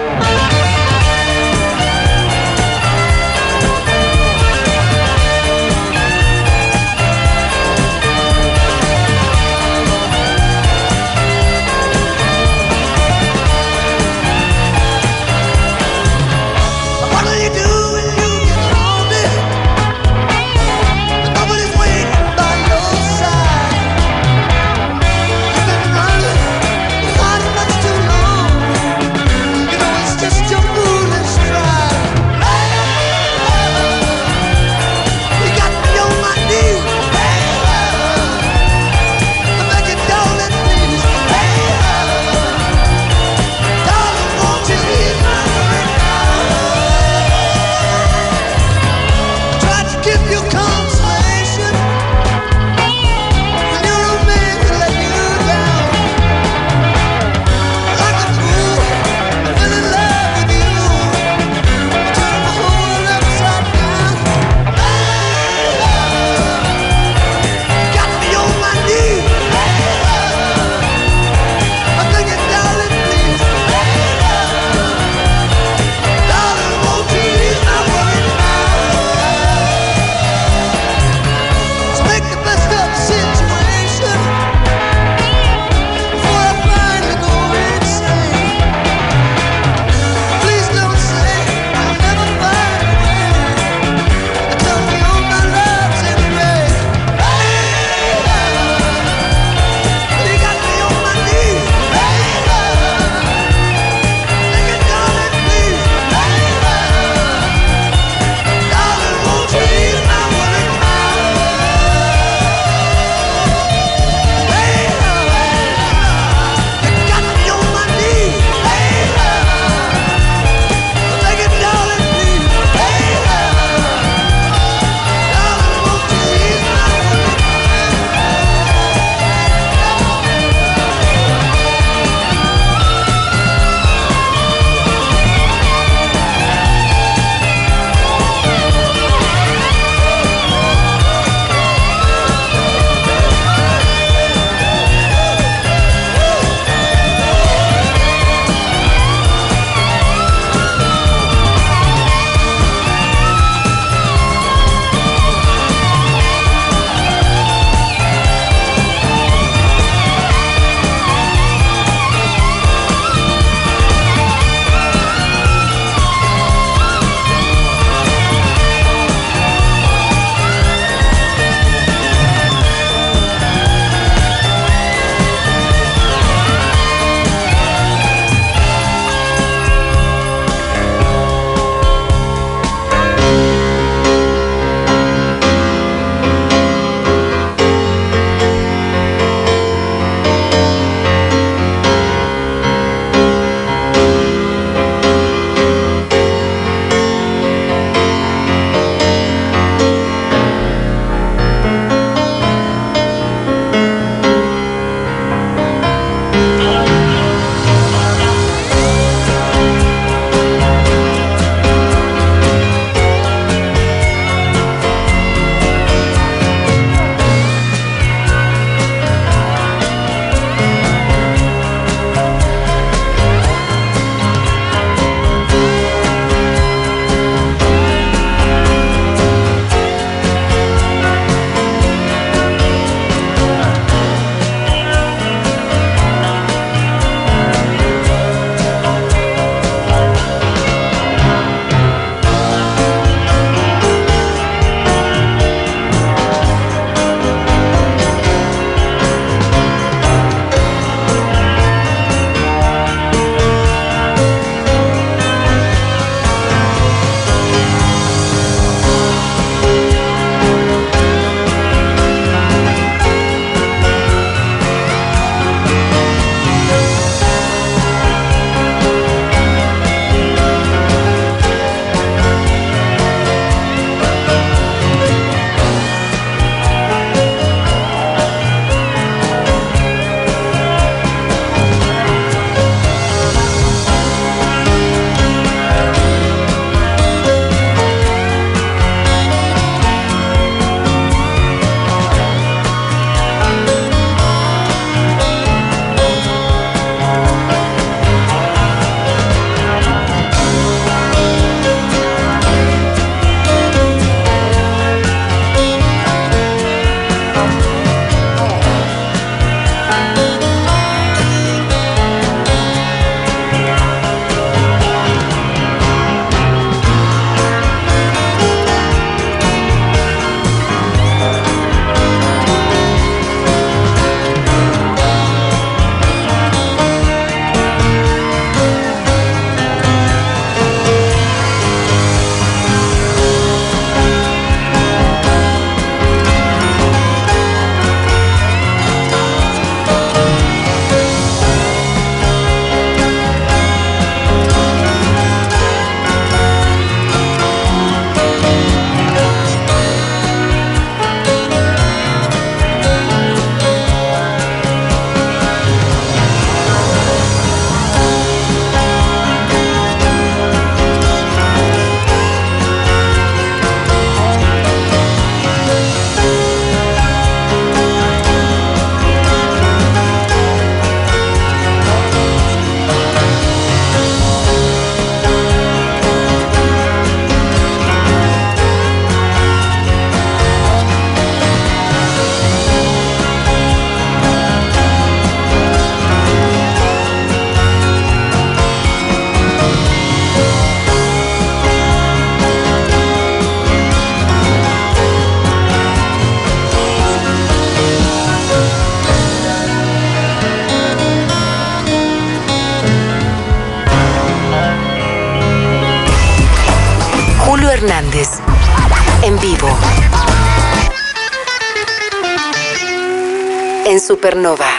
[414.22, 414.70] Supernova.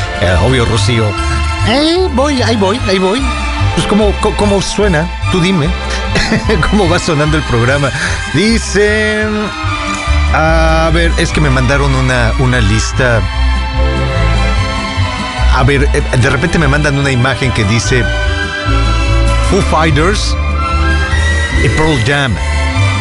[0.46, 1.06] Obvio, Rocío.
[1.66, 3.22] Eh, voy, ahí voy, ahí voy.
[3.74, 5.10] Pues, ¿cómo, cómo, cómo suena?
[5.32, 5.70] Tú dime.
[6.70, 7.90] ¿Cómo va sonando el programa?
[8.34, 9.48] Dicen...
[10.34, 13.20] A ver, es que me mandaron una, una lista
[15.56, 18.04] a ver, eh, de repente me mandan una imagen que dice
[19.50, 20.36] Foo Fighters
[21.64, 22.32] y Pearl Jam.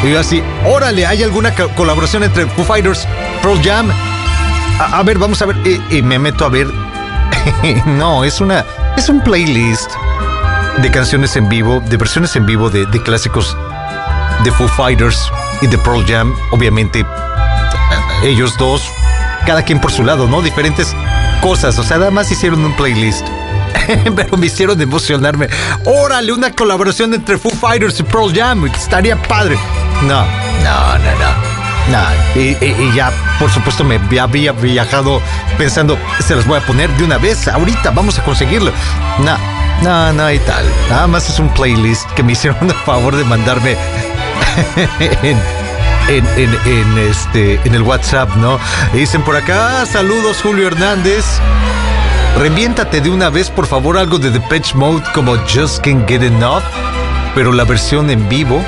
[0.03, 3.07] Y yo así, órale, ¿hay alguna co- colaboración entre Foo Fighters,
[3.43, 3.91] Pearl Jam?
[4.79, 5.57] A, a ver, vamos a ver.
[5.67, 6.67] Y, y me meto a ver.
[7.85, 8.65] no, es una.
[8.95, 9.91] Es un playlist
[10.77, 13.55] de canciones en vivo, de versiones en vivo de, de clásicos
[14.43, 15.31] de Foo Fighters
[15.61, 16.33] y de Pearl Jam.
[16.51, 17.05] Obviamente,
[18.23, 18.83] ellos dos,
[19.45, 20.41] cada quien por su lado, ¿no?
[20.41, 20.95] Diferentes
[21.41, 23.25] cosas, o sea, nada más hicieron un playlist.
[24.15, 25.47] Pero me hicieron emocionarme.
[25.85, 28.65] Órale, una colaboración entre Foo Fighters y Pearl Jam.
[28.67, 29.57] Estaría padre.
[30.03, 30.21] No,
[30.63, 31.99] no, no, no.
[32.35, 35.21] Y, y- y ya, por supuesto, me había viajado
[35.57, 38.71] pensando, se los voy a poner de una vez, ahorita, vamos a conseguirlo.
[39.19, 39.37] No,
[39.83, 40.65] no, no y tal.
[40.89, 43.77] Nada más es un playlist que me hicieron el favor de mandarme
[45.23, 45.37] en,
[46.09, 48.59] en, en- este, en el WhatsApp, ¿no?
[48.93, 51.25] Dicen por acá, saludos Julio Hernández.
[52.37, 56.61] Reviéntate de una vez, por favor, algo de Depeche Mode como Just Can't Get Enough,
[57.33, 58.63] pero la versión en vivo.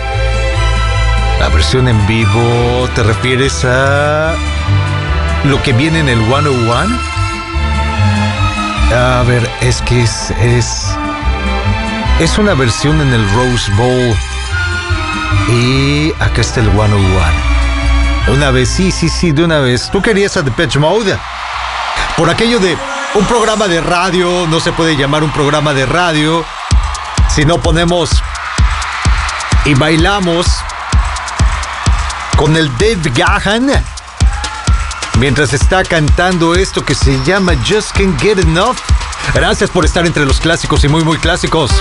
[1.39, 4.33] La versión en vivo, ¿te refieres a
[5.45, 6.97] lo que viene en el 101?
[8.91, 10.85] A ver, es que es, es,
[12.19, 14.15] es una versión en el Rose Bowl.
[15.49, 16.99] Y acá está el 101.
[18.25, 19.89] De una vez, sí, sí, sí, de una vez.
[19.91, 21.17] ¿Tú querías a Depeche Mode?
[22.15, 22.77] Por aquello de
[23.15, 26.45] un programa de radio, no se puede llamar un programa de radio
[27.33, 28.09] si no ponemos
[29.65, 30.47] y bailamos
[32.37, 33.69] con el Dave Gahan
[35.19, 38.77] mientras está cantando esto que se llama Just Can't Get Enough.
[39.33, 41.71] Gracias por estar entre los clásicos y muy, muy clásicos.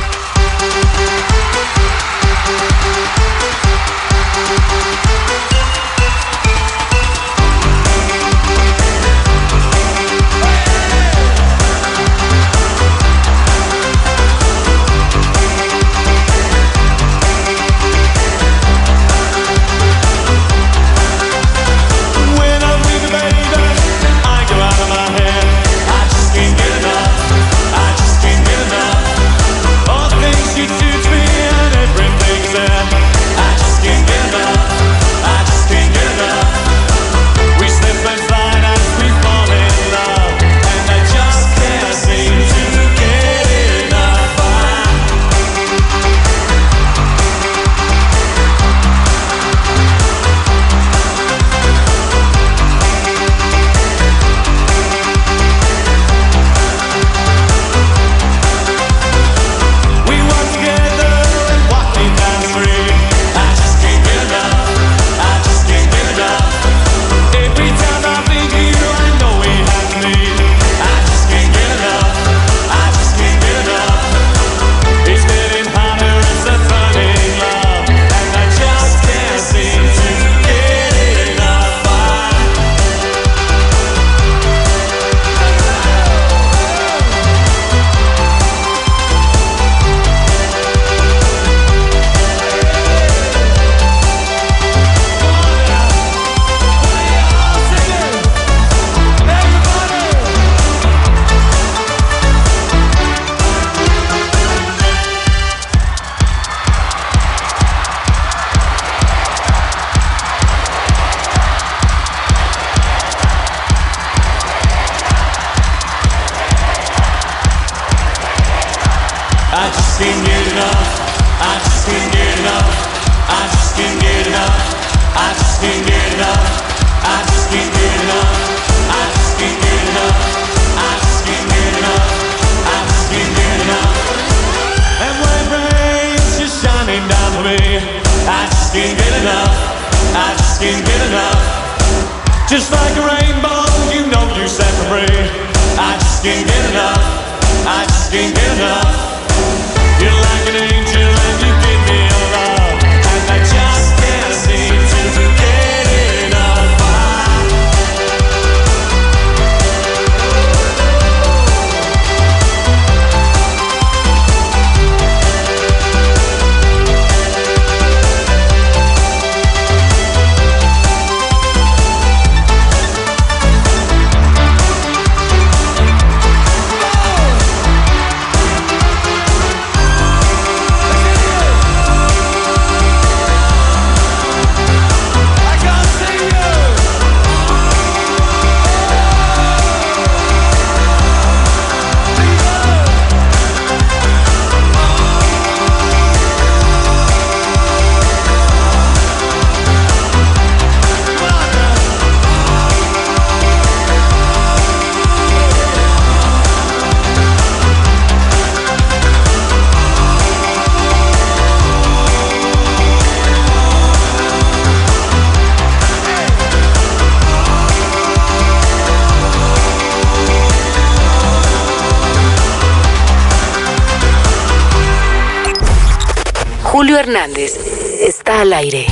[226.78, 227.58] Julio Hernández
[227.98, 228.86] está al aire.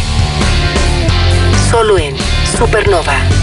[1.71, 2.17] Solo en
[2.59, 3.36] Supernova.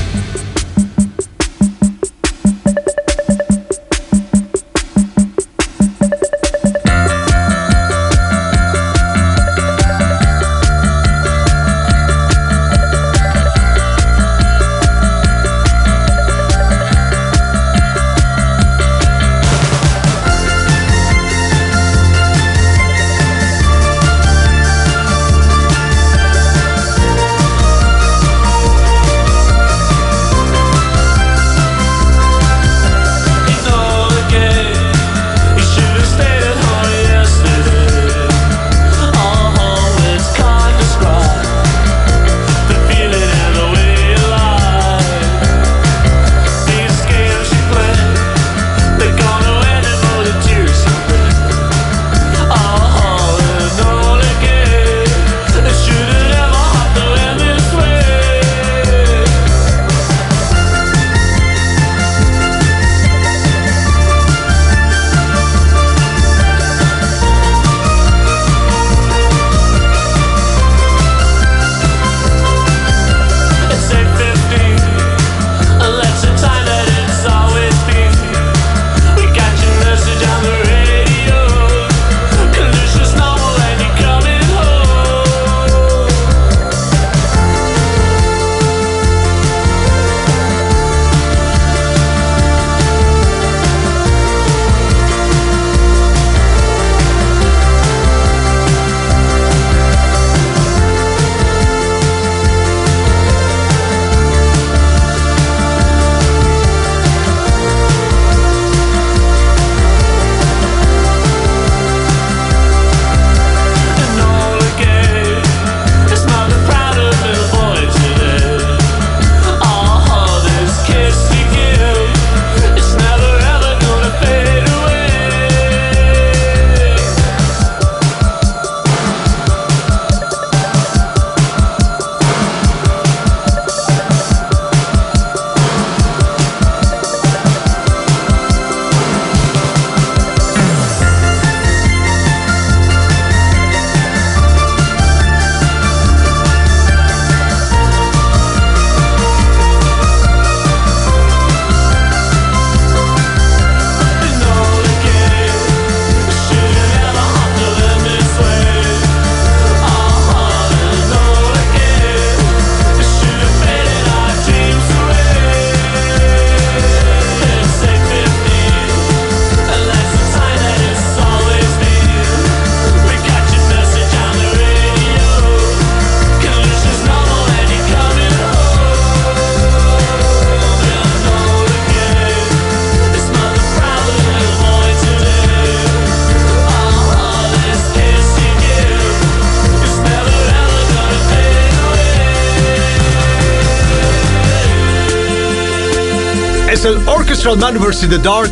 [196.85, 197.61] El Orchestral in
[198.09, 198.51] the Dark.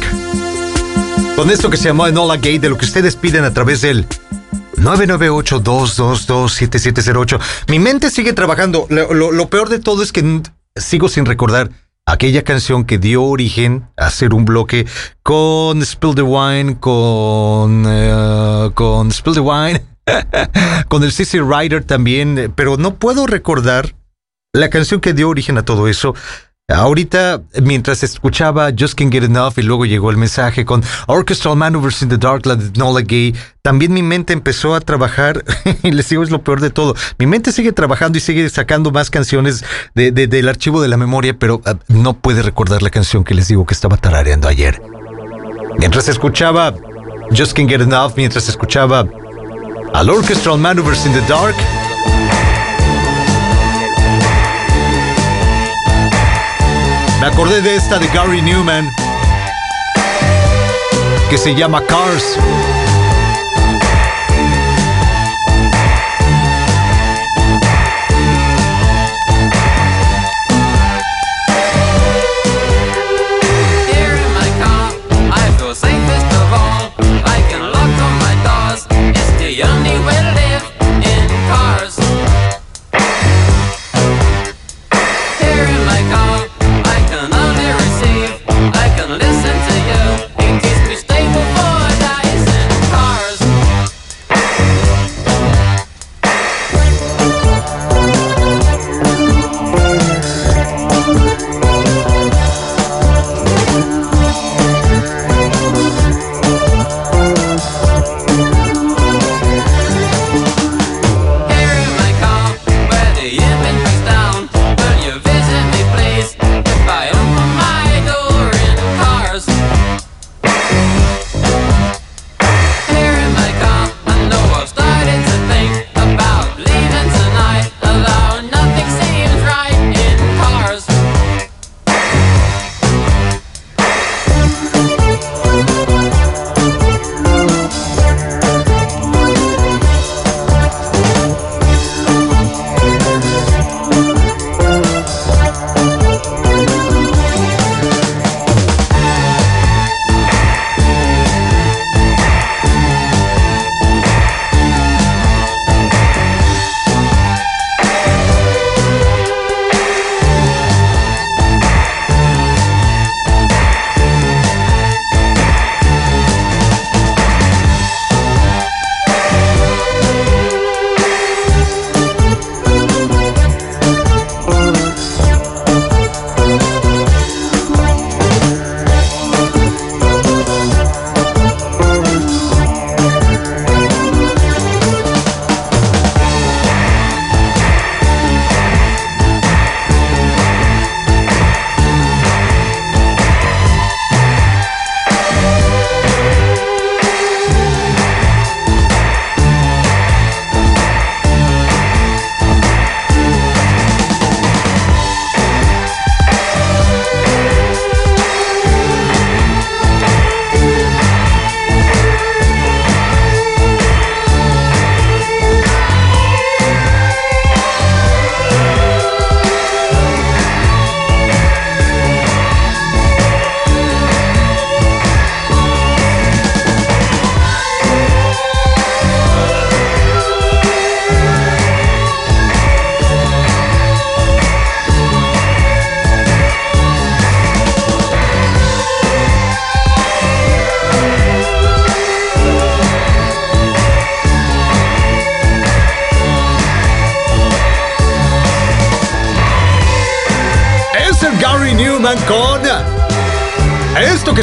[1.36, 4.08] Con esto que se llamó Enola Gay, de lo que ustedes piden a través del
[4.78, 7.42] 998-222-7708.
[7.68, 8.88] Mi mente sigue trabajando.
[8.90, 10.44] Lo, peor de todo es que
[10.78, 11.72] sigo sin recordar
[12.06, 14.88] aquella canción que dio origen a hacer un bloque
[15.24, 19.84] con Spill the Wine, con, eh, con Spill the Wine,
[20.88, 23.94] con el CC Rider también, pero no puedo recordar
[24.54, 26.16] la canción que dio origen a todo eso.
[26.74, 32.02] Ahorita, mientras escuchaba Just Can't Get Enough y luego llegó el mensaje con Orchestral Maneuvers
[32.02, 35.44] in the Dark, la Nola Gay, también mi mente empezó a trabajar,
[35.84, 36.96] y les digo, es lo peor de todo.
[37.18, 39.64] Mi mente sigue trabajando y sigue sacando más canciones
[39.96, 43.34] de- de- del archivo de la memoria, pero ah, no puede recordar la canción que
[43.34, 44.82] les digo que estaba tarareando ayer.
[45.78, 46.74] Mientras escuchaba
[47.36, 49.06] Just Can't Get Enough, mientras escuchaba
[49.94, 51.56] al Orchestral Maneuvers in the Dark,
[57.22, 58.92] Me acordé de esta de Gary Newman
[61.30, 62.36] que se llama Cars.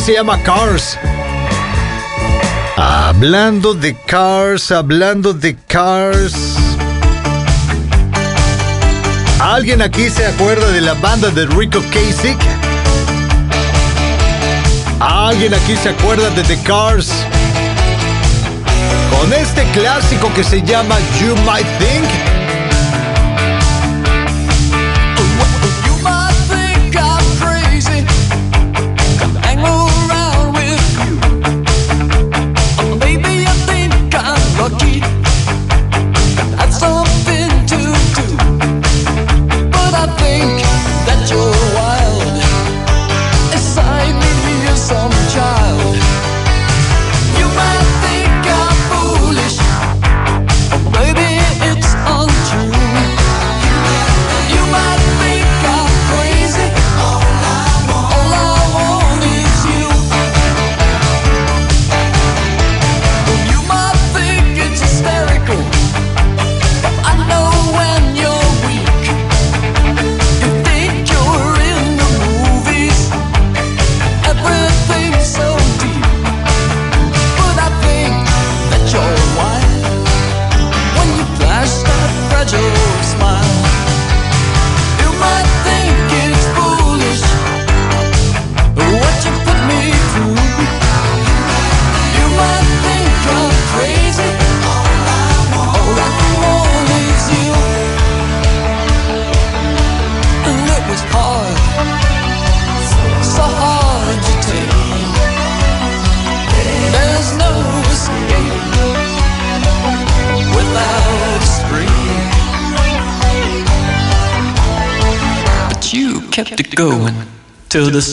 [0.08, 0.98] Se llama Cars.
[2.78, 6.34] Hablando de Cars, hablando de Cars.
[9.38, 12.38] ¿Alguien aquí se acuerda de la banda de Rico Kasich?
[14.98, 17.10] ¿Alguien aquí se acuerda de The Cars?
[19.10, 22.27] Con este clásico que se llama You Might Think.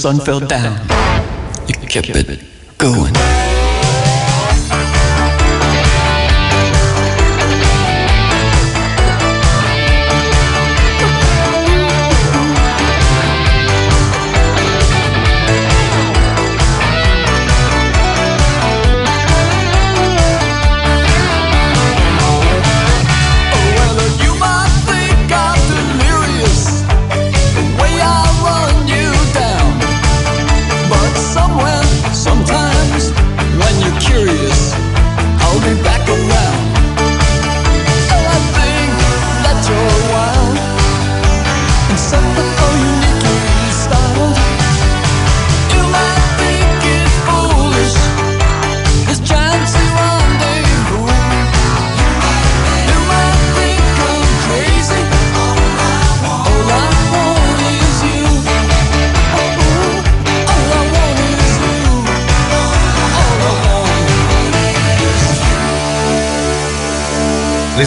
[0.05, 0.77] Sun fell down.
[1.67, 2.39] You kept it
[2.77, 3.24] going.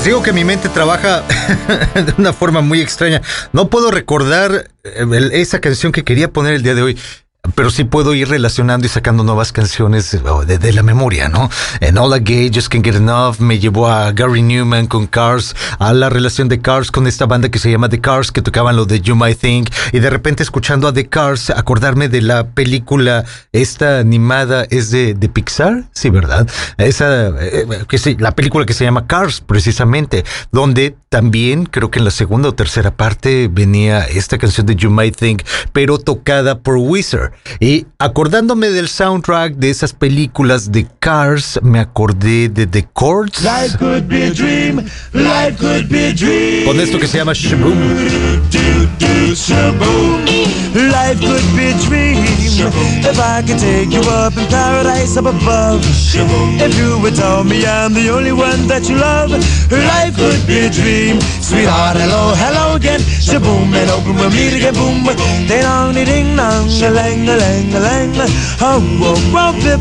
[0.08, 1.22] Digo que mi mente trabaja
[1.94, 3.20] de una forma muy extraña.
[3.52, 6.98] No puedo recordar eh, esa canción que quería poner el día de hoy.
[7.54, 10.16] Pero sí puedo ir relacionando y sacando nuevas canciones
[10.46, 11.50] de, de la memoria, ¿no?
[11.80, 16.08] Enola Gay, Just Can't Get Enough, me llevó a Gary Newman con Cars, a la
[16.08, 19.00] relación de Cars con esta banda que se llama The Cars, que tocaban lo de
[19.00, 23.98] You Might Think, y de repente escuchando a The Cars, acordarme de la película, esta
[23.98, 26.48] animada es de, de Pixar, sí, ¿verdad?
[26.76, 31.98] Esa, eh, que sí, la película que se llama Cars, precisamente, donde también creo que
[31.98, 35.42] en la segunda o tercera parte venía esta canción de You Might Think,
[35.72, 37.32] pero tocada por Wizard.
[37.60, 43.42] Y acordándome del soundtrack de esas películas de Cars, me acordé de The Chords.
[43.42, 44.84] Life could be a dream.
[45.12, 46.66] Life could be a dream.
[46.66, 47.78] Con esto que se llama Shaboom.
[48.98, 50.26] Shaboom.
[50.74, 52.18] Life could be a dream.
[53.00, 55.80] If I could take you up in paradise up above.
[55.84, 59.30] If you would tell me I'm the only one that you love.
[59.70, 61.20] Life could be a dream.
[61.40, 63.00] Sweetheart, hello, hello again.
[63.00, 64.74] Shaboom and open we'll meet again.
[64.74, 65.04] Boom.
[65.48, 68.10] Ding dong, ding dong, a lang, a lang, a lang.
[68.60, 69.80] Oh, whoa, whoa, bip.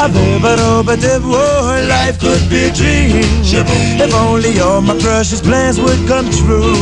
[0.00, 1.22] A bip, a do, ba dip.
[1.22, 3.22] Whoa, life could be a dream.
[4.00, 6.74] If only all my precious plans would come true.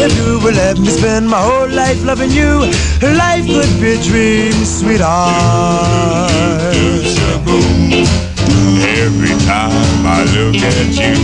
[0.00, 2.60] If you would let me spend my whole life loving you,
[3.02, 6.30] life could be a dream, sweetheart.
[9.02, 11.16] Every time I look at you,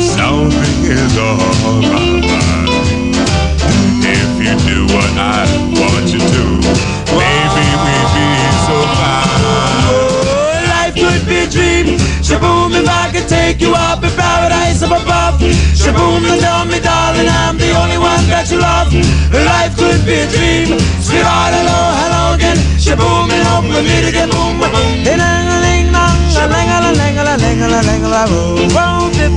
[0.00, 2.70] something is on my mind.
[4.16, 5.69] If you do what I
[13.60, 15.40] I could take you up in paradise up above.
[15.76, 18.88] Shaboom, and tell me, darling, I'm the only one that that you love.
[19.32, 20.80] Life could be a dream.
[21.00, 22.56] Sweetheart, hello, hello again.
[22.80, 25.04] Shaboom, and open with me to get boom, boom, boom.
[25.04, 27.80] Hey, lang, a ling, long, a lang, a la, lang, a la, lang, a la,
[27.84, 29.32] lang, a la, boom, boom, dip.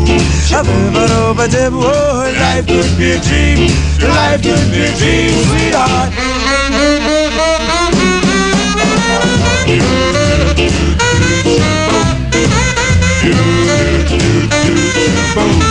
[0.47, 3.67] Shaboom, a doob, a dip, oh, life could be a dream.
[3.99, 6.11] Life could be a dream, sweetheart.
[14.94, 15.64] Boom.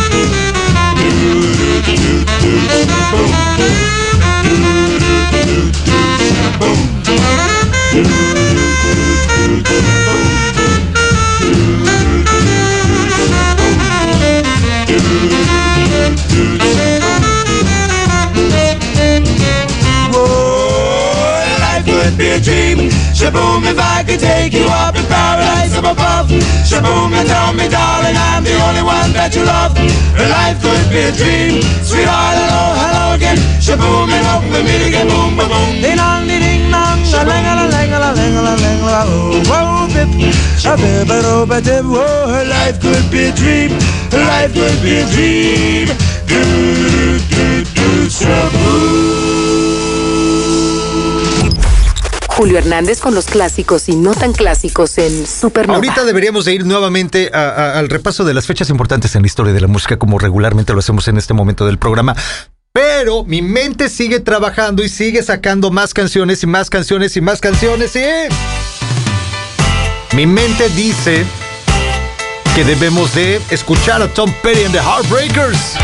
[22.22, 22.78] Be a dream.
[23.18, 26.30] Shaboom, if I could take you up in paradise up above.
[26.62, 29.74] Shaboom, and tell me, darling, I'm the only one that you love.
[30.14, 31.58] Life could be a dream.
[31.82, 33.38] Sweetheart, hello, hello again.
[33.58, 35.10] Shaboom, and hope we meet again.
[35.10, 35.68] Boom, boom, boom.
[35.82, 37.02] Ding dong, ding ding dong.
[37.12, 40.10] A lang a la lang a la lang a la lang a oh, whoa, bip.
[40.64, 41.84] A bip a do ba dip.
[41.84, 43.70] Whoa, life could be a dream.
[44.14, 45.86] Life could be a dream.
[46.30, 46.40] Do,
[47.30, 47.46] do,
[47.76, 49.41] do, shaboom.
[52.42, 55.76] Julio Hernández con los clásicos y no tan clásicos en Supernova.
[55.76, 59.60] Ahorita deberíamos de ir nuevamente al repaso de las fechas importantes en la historia de
[59.60, 62.16] la música como regularmente lo hacemos en este momento del programa.
[62.72, 67.40] Pero mi mente sigue trabajando y sigue sacando más canciones y más canciones y más
[67.40, 68.00] canciones y...
[70.16, 71.24] Mi mente dice
[72.56, 75.76] que debemos de escuchar a Tom Petty and the Heartbreakers.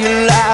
[0.00, 0.49] You lies,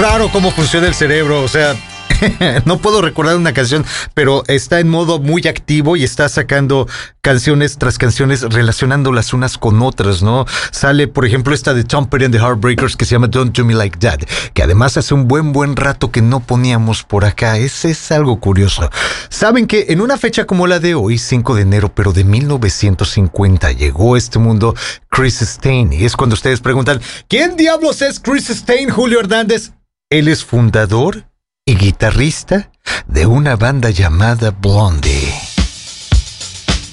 [0.00, 1.76] Raro cómo funciona el cerebro, o sea,
[2.64, 3.84] no puedo recordar una canción,
[4.14, 6.88] pero está en modo muy activo y está sacando
[7.20, 10.46] canciones tras canciones relacionándolas unas con otras, ¿no?
[10.70, 13.64] Sale, por ejemplo, esta de Tom Petty and the Heartbreakers que se llama Don't Do
[13.64, 14.20] Me Like That,
[14.52, 17.56] que además hace un buen buen rato que no poníamos por acá.
[17.58, 18.90] Ese es algo curioso.
[19.28, 23.72] Saben que en una fecha como la de hoy, 5 de enero, pero de 1950,
[23.72, 24.74] llegó a este mundo
[25.08, 25.92] Chris Stein.
[25.92, 29.72] Y es cuando ustedes preguntan, ¿quién diablos es Chris Stein, Julio Hernández?
[30.10, 31.24] Él es fundador
[31.64, 32.70] y guitarrista
[33.06, 35.34] de una banda llamada Blondie.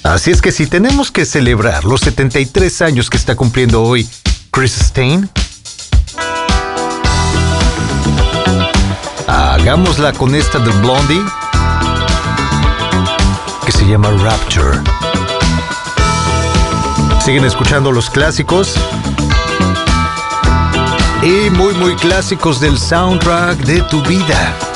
[0.02, 4.08] Así es que si tenemos que celebrar los 73 años que está cumpliendo hoy
[4.50, 5.28] Chris Stein,
[9.28, 11.22] hagámosla con esta de Blondie
[13.64, 14.80] que se llama Rapture.
[17.22, 18.74] Siguen escuchando los clásicos.
[21.22, 24.71] Y muy, muy clásicos del soundtrack de tu vida.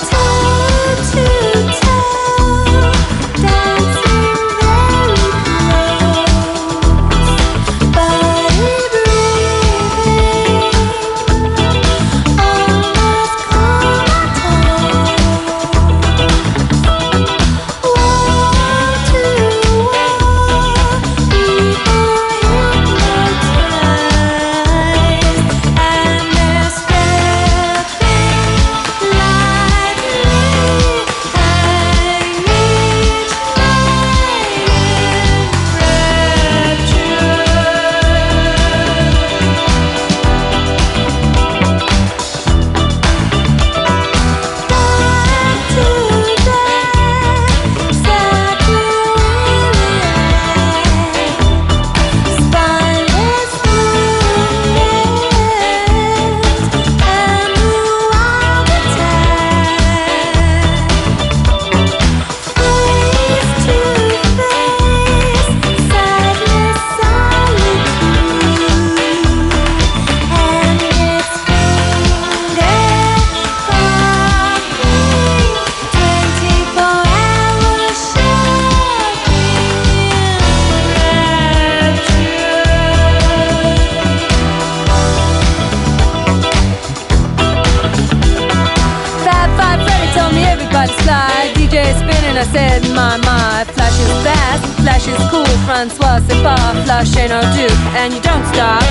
[97.29, 97.81] No duke.
[97.99, 98.83] And you don't stop,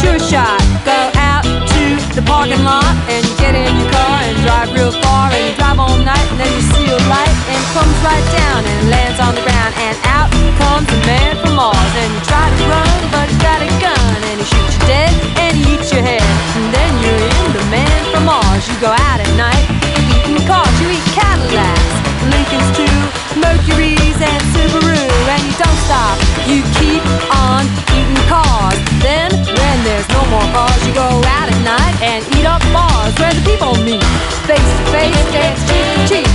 [0.00, 0.60] sure shot.
[0.84, 1.84] Go out to
[2.14, 5.30] the parking lot and you get in your car and drive real far.
[5.30, 8.26] And you drive all night and then you see a light and it comes right
[8.38, 9.72] down and lands on the ground.
[9.78, 11.92] And out comes a man from Mars.
[12.00, 14.16] And you try to run, but you got a gun.
[14.30, 15.12] And he shoots you dead
[15.44, 16.24] and he eats your head.
[16.58, 18.62] And then you're in the man from Mars.
[18.66, 19.84] You go out at night
[20.24, 21.94] eating cars, you eat Cadillacs,
[22.32, 22.96] Lincolns too,
[23.40, 26.16] Mercury's and Subaru, and you don't stop.
[26.48, 26.93] You keep
[30.10, 30.80] no more bars.
[30.86, 34.02] you go out at night and eat up bars where the people meet.
[34.48, 36.28] Face to face, dance cheek to cheek,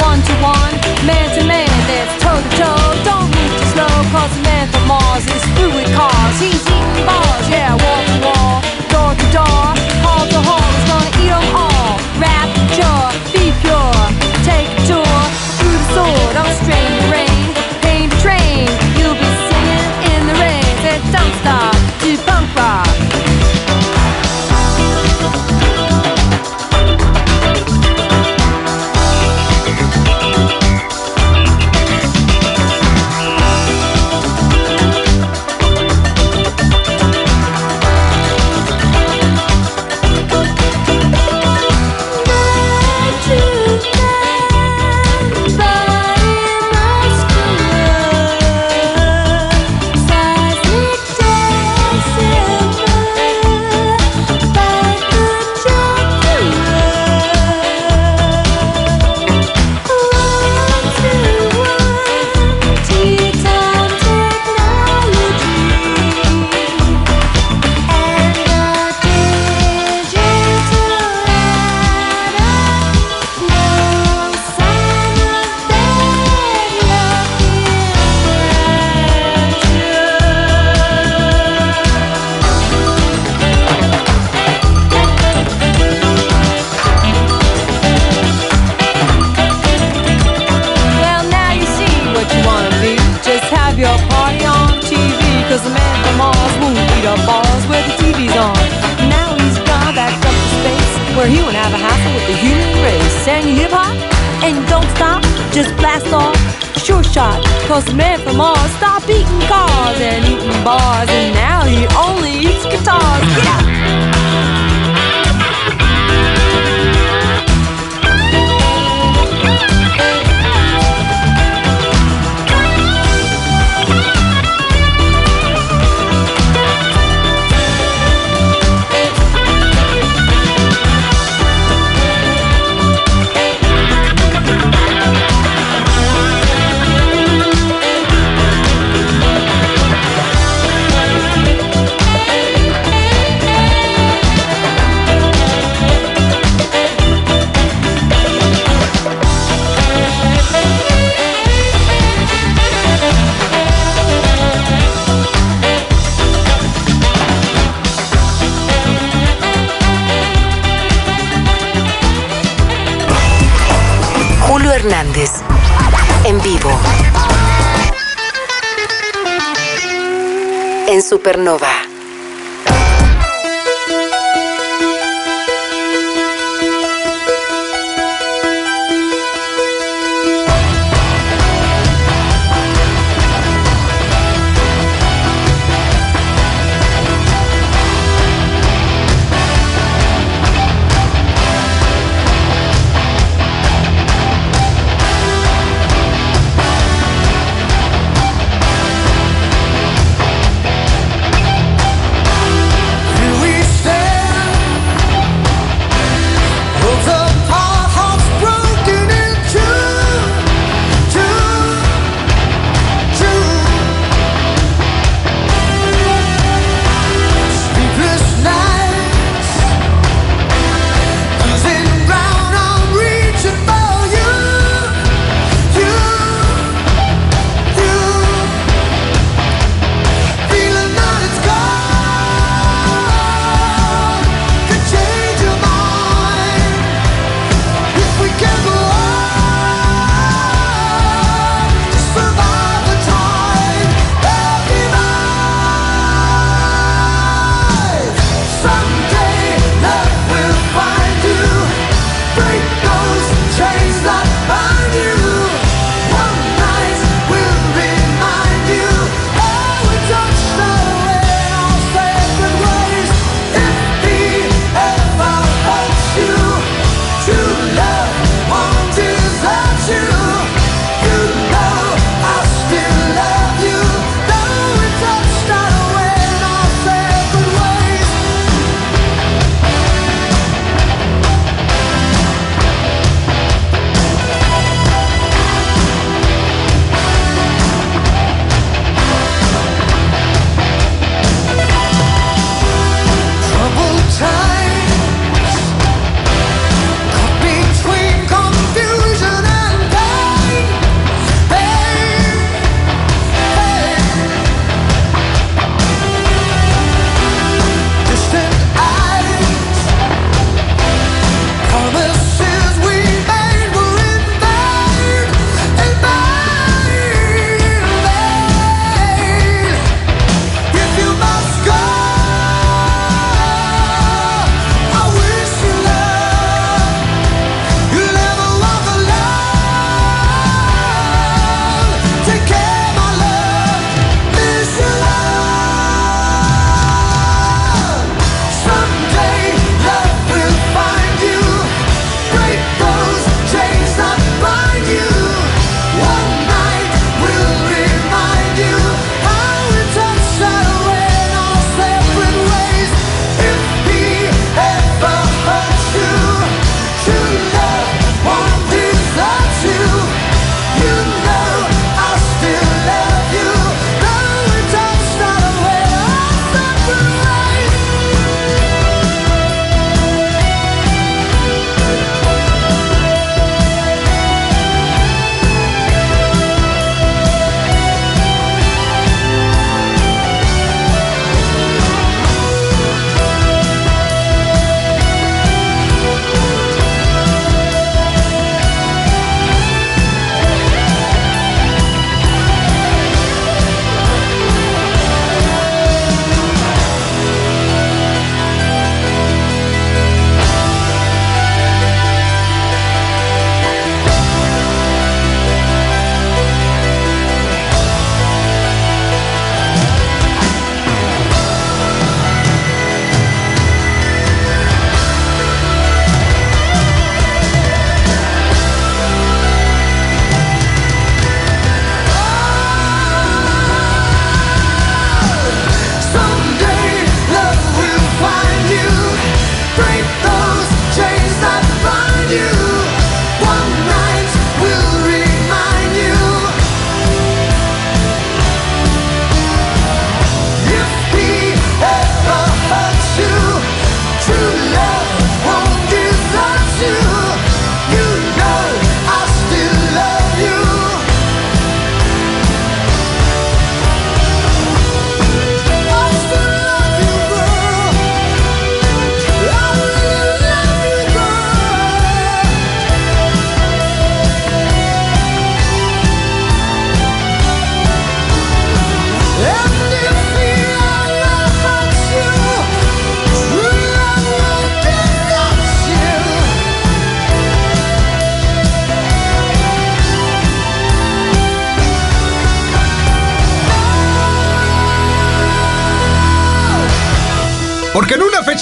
[0.00, 0.74] one to one,
[1.08, 2.88] man to man, dance toe to toe.
[3.08, 6.36] Don't move too slow, cause the man from Mars is through with cars.
[6.40, 8.56] He's eating bars, yeah, wall to wall,
[8.92, 9.64] door to door,
[10.04, 10.68] hall to hall.
[10.74, 11.92] He's gonna eat 'em all.
[12.20, 13.02] Rapture,
[13.32, 13.33] be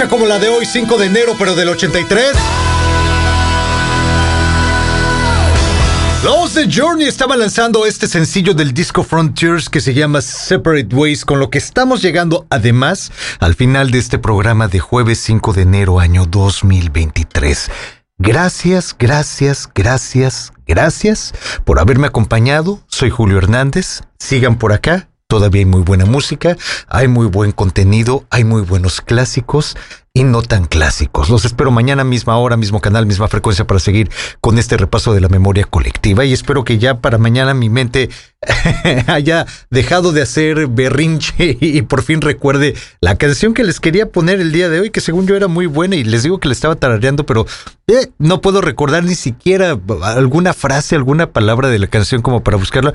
[0.09, 2.33] como la de hoy, 5 de enero, pero del 83,
[6.25, 11.25] los The Journey estaban lanzando este sencillo del disco Frontiers que se llama Separate Ways,
[11.25, 15.63] con lo que estamos llegando además al final de este programa de jueves 5 de
[15.63, 17.71] enero año 2023.
[18.19, 21.33] Gracias, gracias, gracias, gracias
[21.65, 22.81] por haberme acompañado.
[22.89, 24.03] Soy Julio Hernández.
[24.19, 25.09] Sigan por acá.
[25.33, 29.79] Todavía hay muy buena música, hay muy buen contenido, hay muy buenos clásicos
[30.15, 31.31] y no tan clásicos.
[31.31, 34.11] Los espero mañana, misma hora, mismo canal, misma frecuencia para seguir
[34.43, 38.11] con este repaso de la memoria colectiva y espero que ya para mañana mi mente
[39.07, 44.41] haya dejado de hacer berrinche y por fin recuerde la canción que les quería poner
[44.41, 46.55] el día de hoy, que según yo era muy buena y les digo que le
[46.55, 47.47] estaba tarareando, pero
[47.87, 52.59] eh, no puedo recordar ni siquiera alguna frase, alguna palabra de la canción como para
[52.59, 52.93] buscarla.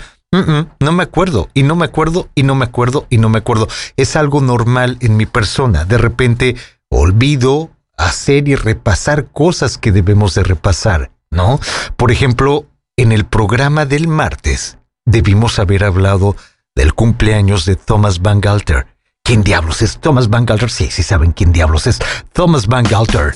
[0.81, 3.69] No me acuerdo, y no me acuerdo, y no me acuerdo, y no me acuerdo.
[3.95, 5.85] Es algo normal en mi persona.
[5.85, 6.57] De repente
[6.89, 11.59] olvido hacer y repasar cosas que debemos de repasar, ¿no?
[11.95, 12.65] Por ejemplo,
[12.95, 16.35] en el programa del martes debimos haber hablado
[16.75, 18.87] del cumpleaños de Thomas Van Galter.
[19.23, 20.69] ¿Quién diablos es Thomas Van Galter?
[20.69, 21.99] Sí, sí saben quién diablos es
[22.33, 23.35] Thomas Van Galter.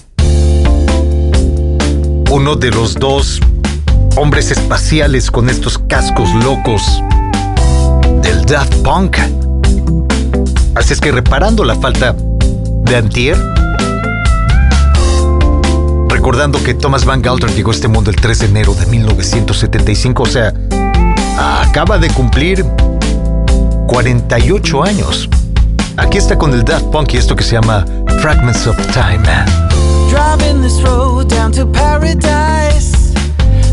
[2.30, 3.42] Uno de los dos
[4.16, 7.02] hombres espaciales con estos cascos locos
[8.22, 9.18] del Daft Punk.
[10.76, 12.16] Así es que reparando la falta
[12.84, 13.38] de Antier,
[16.10, 20.24] recordando que Thomas Van Galter llegó a este mundo el 3 de enero de 1975,
[20.24, 20.54] o sea,
[21.38, 22.66] acaba de cumplir
[23.88, 25.30] 48 años.
[25.98, 27.86] Aquí está con el Daft Punk y esto que se llama
[28.22, 29.24] Fragments of Time.
[30.10, 33.14] Driving this road down to paradise,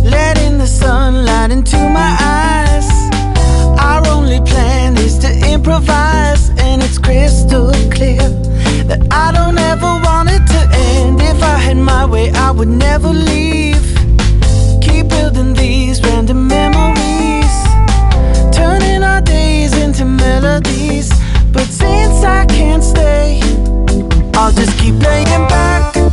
[0.05, 2.89] letting the sunlight into my eyes.
[3.79, 8.29] Our only plan is to improvise, and it's crystal clear
[8.89, 10.61] that I don't ever want it to
[10.93, 11.21] end.
[11.21, 13.85] If I had my way, I would never leave.
[14.81, 17.55] Keep building these random memories,
[18.53, 21.09] turning our days into melodies.
[21.53, 23.41] But since I can't stay,
[24.35, 26.08] I'll just keep laying back